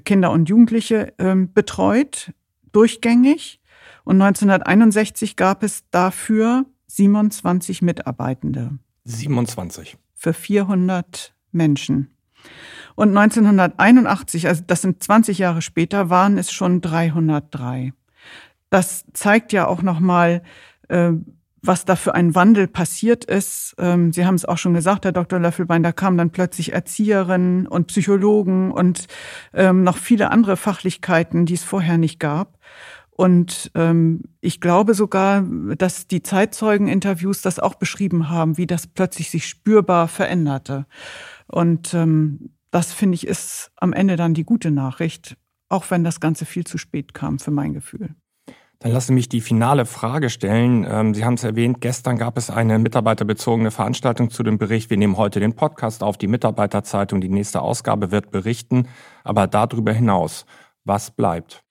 Kinder 0.02 0.32
und 0.32 0.50
Jugendliche 0.50 1.14
ähm, 1.18 1.54
betreut, 1.54 2.34
durchgängig. 2.72 3.60
Und 4.04 4.22
1961 4.22 5.36
gab 5.36 5.64
es 5.64 5.84
dafür 5.92 6.66
27 6.88 7.82
Mitarbeitende. 7.82 8.78
27. 9.04 9.98
Für 10.14 10.34
400 10.34 11.34
Menschen. 11.52 12.12
Und 12.96 13.16
1981, 13.16 14.48
also 14.48 14.64
das 14.66 14.82
sind 14.82 15.04
20 15.04 15.38
Jahre 15.38 15.62
später, 15.62 16.10
waren 16.10 16.38
es 16.38 16.52
schon 16.52 16.82
303. 16.82 17.94
Das 18.70 19.06
zeigt 19.14 19.54
ja 19.54 19.68
auch 19.68 19.82
nochmal, 19.82 20.42
äh, 20.90 21.12
was 21.62 21.86
da 21.86 21.96
für 21.96 22.14
ein 22.16 22.36
Wandel 22.36 22.68
passiert 22.68 23.26
ist. 23.26 23.76
Ähm, 23.78 24.14
Sie 24.14 24.26
haben 24.26 24.36
es 24.36 24.46
auch 24.46 24.58
schon 24.58 24.74
gesagt, 24.74 25.06
Herr 25.06 25.12
Dr. 25.12 25.40
Löffelbein, 25.40 25.84
da 25.84 25.92
kamen 25.92 26.18
dann 26.18 26.32
plötzlich 26.32 26.74
Erzieherinnen 26.74 27.68
und 27.68 27.88
Psychologen 27.88 28.72
und 28.72 29.08
ähm, 29.54 29.84
noch 29.84 29.98
viele 29.98 30.32
andere 30.32 30.58
Fachlichkeiten, 30.58 31.46
die 31.46 31.56
es 31.56 31.64
vorher 31.64 31.98
nicht 31.98 32.20
gab. 32.20 32.60
Und 33.10 33.72
ähm, 33.74 34.26
ich 34.42 34.62
glaube 34.62 34.94
sogar, 34.94 35.42
dass 35.42 36.08
die 36.08 36.22
Zeitzeugeninterviews 36.22 37.42
das 37.42 37.58
auch 37.58 37.74
beschrieben 37.74 38.30
haben, 38.30 38.58
wie 38.58 38.68
das 38.68 38.86
plötzlich 38.86 39.32
sich 39.32 39.48
spürbar 39.48 40.08
veränderte. 40.08 40.86
Und 41.48 41.96
ähm, 41.96 42.52
das 42.70 42.94
finde 42.94 43.16
ich 43.16 43.26
ist 43.26 43.72
am 43.76 43.94
Ende 43.94 44.18
dann 44.18 44.36
die 44.36 44.44
gute 44.44 44.70
Nachricht, 44.70 45.36
auch 45.68 45.90
wenn 45.90 46.04
das 46.04 46.20
Ganze 46.20 46.46
viel 46.46 46.66
zu 46.66 46.78
spät 46.78 47.16
kam 47.16 47.40
für 47.40 47.50
mein 47.50 47.74
Gefühl. 47.74 48.16
Dann 48.88 48.94
lassen 48.94 49.08
Sie 49.08 49.14
mich 49.16 49.28
die 49.28 49.42
finale 49.42 49.86
Frage 49.86 50.30
stellen. 50.30 50.88
Ähm, 50.90 51.14
Sie 51.14 51.26
haben 51.26 51.34
es 51.34 51.44
erwähnt, 51.44 51.82
gestern 51.82 52.18
gab 52.18 52.38
es 52.38 52.50
eine 52.50 52.80
mitarbeiterbezogene 52.80 53.70
Veranstaltung 53.70 54.30
zu 54.30 54.44
dem 54.44 54.58
Bericht. 54.58 54.90
Wir 54.90 54.96
nehmen 54.96 55.18
heute 55.18 55.42
den 55.42 55.58
Podcast 55.58 56.04
auf. 56.04 56.18
Die 56.18 56.28
Mitarbeiterzeitung, 56.28 57.20
die 57.20 57.28
nächste 57.28 57.60
Ausgabe 57.62 58.12
wird 58.12 58.32
berichten. 58.32 58.88
Aber 59.26 59.46
darüber 59.46 59.92
hinaus, 59.92 60.46
was 60.86 61.12
bleibt? 61.12 61.66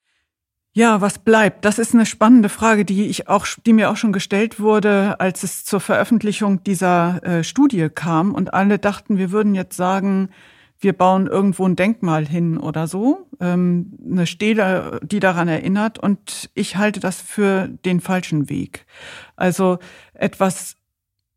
Ja, 0.73 1.01
was 1.01 1.17
bleibt? 1.17 1.65
Das 1.65 1.79
ist 1.79 1.95
eine 1.95 2.05
spannende 2.05 2.49
Frage, 2.49 2.85
die 2.85 3.07
ich 3.07 3.27
auch, 3.27 3.47
die 3.65 3.73
mir 3.73 3.89
auch 3.89 3.97
schon 3.97 4.13
gestellt 4.13 4.59
wurde, 4.59 5.19
als 5.19 5.41
es 5.41 5.65
zur 5.65 5.79
Veröffentlichung 5.79 6.63
dieser 6.63 7.23
äh, 7.23 7.43
Studie 7.43 7.89
kam 7.89 8.35
und 8.35 8.53
alle 8.53 8.77
dachten, 8.77 9.17
wir 9.17 9.31
würden 9.31 9.55
jetzt 9.55 9.75
sagen, 9.75 10.29
wir 10.79 10.93
bauen 10.93 11.27
irgendwo 11.27 11.65
ein 11.65 11.75
Denkmal 11.75 12.27
hin 12.27 12.57
oder 12.57 12.87
so, 12.87 13.27
ähm, 13.39 13.97
eine 14.05 14.27
Stele, 14.27 14.99
die 15.03 15.19
daran 15.19 15.47
erinnert. 15.47 15.99
Und 15.99 16.49
ich 16.53 16.77
halte 16.77 16.99
das 16.99 17.21
für 17.21 17.67
den 17.67 17.99
falschen 17.99 18.49
Weg. 18.49 18.85
Also 19.35 19.79
etwas 20.13 20.75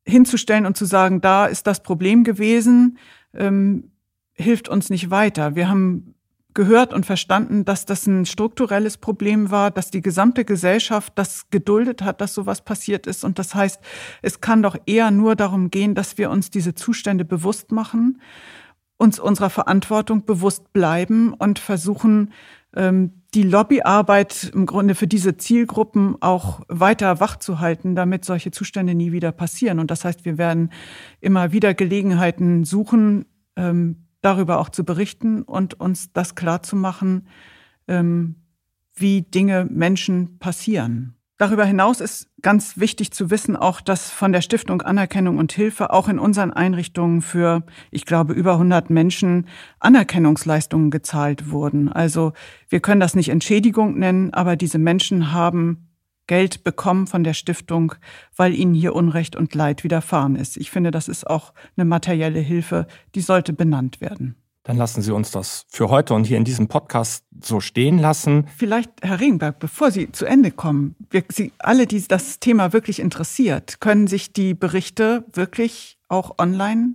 hinzustellen 0.07 0.67
und 0.67 0.77
zu 0.77 0.85
sagen, 0.85 1.21
da 1.21 1.47
ist 1.47 1.67
das 1.67 1.83
Problem 1.83 2.25
gewesen, 2.25 2.99
ähm, 3.35 3.91
hilft 4.35 4.69
uns 4.69 4.91
nicht 4.91 5.11
weiter. 5.11 5.55
Wir 5.55 5.69
haben 5.69 6.15
gehört 6.53 6.93
und 6.93 7.07
verstanden, 7.07 7.65
dass 7.65 7.87
das 7.87 8.07
ein 8.07 8.27
strukturelles 8.27 8.97
Problem 8.97 9.51
war, 9.51 9.71
dass 9.71 9.91
die 9.91 10.01
gesamte 10.01 10.45
Gesellschaft 10.45 11.13
das 11.15 11.49
geduldet 11.51 12.03
hat, 12.03 12.21
dass 12.21 12.35
sowas 12.35 12.63
passiert 12.63 13.07
ist. 13.07 13.25
Und 13.25 13.39
das 13.39 13.55
heißt, 13.55 13.81
es 14.23 14.41
kann 14.41 14.63
doch 14.63 14.77
eher 14.87 15.11
nur 15.11 15.37
darum 15.37 15.71
gehen, 15.71 15.95
dass 15.95 16.19
wir 16.19 16.29
uns 16.29 16.51
diese 16.51 16.75
Zustände 16.75 17.25
bewusst 17.25 17.71
machen 17.71 18.21
uns 19.01 19.19
unserer 19.19 19.49
Verantwortung 19.49 20.27
bewusst 20.27 20.75
bleiben 20.75 21.33
und 21.33 21.59
versuchen, 21.59 22.33
ähm, 22.77 23.23
die 23.33 23.45
Lobbyarbeit 23.45 24.51
im 24.55 24.67
Grunde 24.67 24.95
für 24.95 25.07
diese 25.07 25.39
Zielgruppen 25.39 26.21
auch 26.21 26.61
weiter 26.69 27.19
wach 27.19 27.37
zu 27.37 27.61
halten, 27.61 27.95
damit 27.95 28.27
solche 28.27 28.51
Zustände 28.51 28.95
nie 28.95 29.11
wieder 29.11 29.33
passieren. 29.33 29.79
Und 29.79 29.91
das 29.91 30.05
heißt, 30.05 30.27
wir 30.27 30.37
werden 30.37 30.71
immer 31.21 31.51
wieder 31.51 31.73
Gelegenheiten 31.73 32.65
suchen, 32.65 33.25
ähm, 33.57 34.05
darüber 34.21 34.59
auch 34.59 34.69
zu 34.69 34.85
berichten 34.85 35.43
und 35.43 35.81
uns 35.81 36.13
das 36.13 36.35
klar 36.35 36.63
zu 36.63 36.77
machen, 36.77 37.27
ähm, 37.89 38.35
wie 38.95 39.23
Dinge 39.23 39.67
Menschen 39.71 40.39
passieren. 40.39 41.15
Darüber 41.41 41.65
hinaus 41.65 42.03
ist 42.03 42.29
ganz 42.43 42.77
wichtig 42.77 43.13
zu 43.13 43.31
wissen 43.31 43.57
auch, 43.57 43.81
dass 43.81 44.11
von 44.11 44.31
der 44.31 44.43
Stiftung 44.43 44.83
Anerkennung 44.83 45.39
und 45.39 45.53
Hilfe 45.53 45.91
auch 45.91 46.07
in 46.07 46.19
unseren 46.19 46.53
Einrichtungen 46.53 47.23
für, 47.23 47.63
ich 47.91 48.05
glaube, 48.05 48.35
über 48.35 48.53
100 48.53 48.91
Menschen 48.91 49.49
Anerkennungsleistungen 49.79 50.91
gezahlt 50.91 51.51
wurden. 51.51 51.91
Also 51.91 52.35
wir 52.69 52.81
können 52.81 53.01
das 53.01 53.15
nicht 53.15 53.31
Entschädigung 53.31 53.99
nennen, 53.99 54.35
aber 54.35 54.57
diese 54.57 54.77
Menschen 54.77 55.33
haben 55.33 55.89
Geld 56.27 56.63
bekommen 56.63 57.07
von 57.07 57.25
der 57.25 57.33
Stiftung, 57.33 57.95
weil 58.37 58.53
ihnen 58.53 58.75
hier 58.75 58.95
Unrecht 58.95 59.35
und 59.35 59.55
Leid 59.55 59.83
widerfahren 59.83 60.37
ist. 60.37 60.59
Ich 60.59 60.71
finde, 60.71 60.91
das 60.91 61.09
ist 61.09 61.27
auch 61.27 61.55
eine 61.75 61.87
materielle 61.87 62.41
Hilfe, 62.41 62.87
die 63.15 63.23
sollte 63.23 63.55
benannt 63.55 64.03
werden. 64.03 64.37
Dann 64.71 64.79
lassen 64.79 65.03
Sie 65.03 65.11
uns 65.11 65.33
das 65.33 65.67
für 65.69 65.91
heute 65.91 66.15
und 66.15 66.29
hier 66.29 66.37
in 66.37 66.45
diesem 66.45 66.69
Podcast 66.69 67.25
so 67.43 67.59
stehen 67.59 67.99
lassen. 67.99 68.47
Vielleicht, 68.57 68.93
Herr 69.03 69.19
Regenberg, 69.19 69.59
bevor 69.59 69.91
Sie 69.91 70.13
zu 70.13 70.27
Ende 70.27 70.53
kommen, 70.53 70.95
wir, 71.11 71.25
Sie 71.29 71.51
alle, 71.59 71.89
die 71.89 72.07
das 72.07 72.39
Thema 72.39 72.73
wirklich 72.73 73.01
interessiert, 73.01 73.81
können 73.81 74.07
sich 74.07 74.33
die 74.33 74.55
Berichte 74.55 75.25
wirklich 75.33 75.99
auch 76.09 76.39
online 76.39 76.95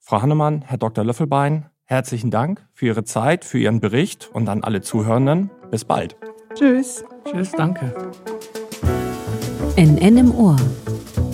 Frau 0.08 0.22
Hannemann, 0.22 0.63
Herr 0.65 0.78
Dr. 0.78 1.04
Löffelbein, 1.04 1.65
herzlichen 1.84 2.32
Dank 2.32 2.65
für 2.72 2.86
Ihre 2.86 3.04
Zeit, 3.04 3.43
für 3.43 3.60
Ihren 3.60 3.82
Bericht 3.82 4.30
und 4.32 4.48
an 4.48 4.63
alle 4.63 4.80
Zuhörenden. 4.80 5.50
Bis 5.70 5.84
bald. 5.84 6.15
Tschüss. 6.54 7.04
Tschüss, 7.26 7.52
danke. 7.52 7.93
NN 9.76 10.17
im 10.17 10.34
Ohr. 10.34 10.56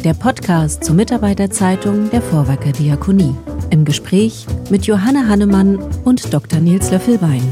Der 0.03 0.15
Podcast 0.15 0.83
zur 0.83 0.95
Mitarbeiterzeitung 0.95 2.09
der 2.09 2.23
Vorwerker 2.23 2.71
Diakonie. 2.71 3.36
Im 3.69 3.86
Gespräch 3.86 4.47
mit 4.71 4.88
Johanne 4.88 5.27
Hannemann 5.29 5.77
und 6.03 6.33
Dr. 6.33 6.59
Nils 6.59 6.89
Löffelbein. 6.89 7.43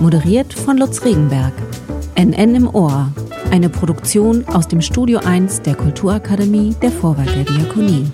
Moderiert 0.00 0.52
von 0.52 0.76
Lutz 0.76 1.04
Regenberg. 1.04 1.52
NN 2.16 2.56
im 2.56 2.74
Ohr. 2.74 3.12
Eine 3.52 3.68
Produktion 3.68 4.44
aus 4.48 4.66
dem 4.66 4.80
Studio 4.80 5.20
1 5.20 5.62
der 5.62 5.76
Kulturakademie 5.76 6.74
der 6.82 6.90
Vorwerker 6.90 7.44
Diakonie. 7.44 8.10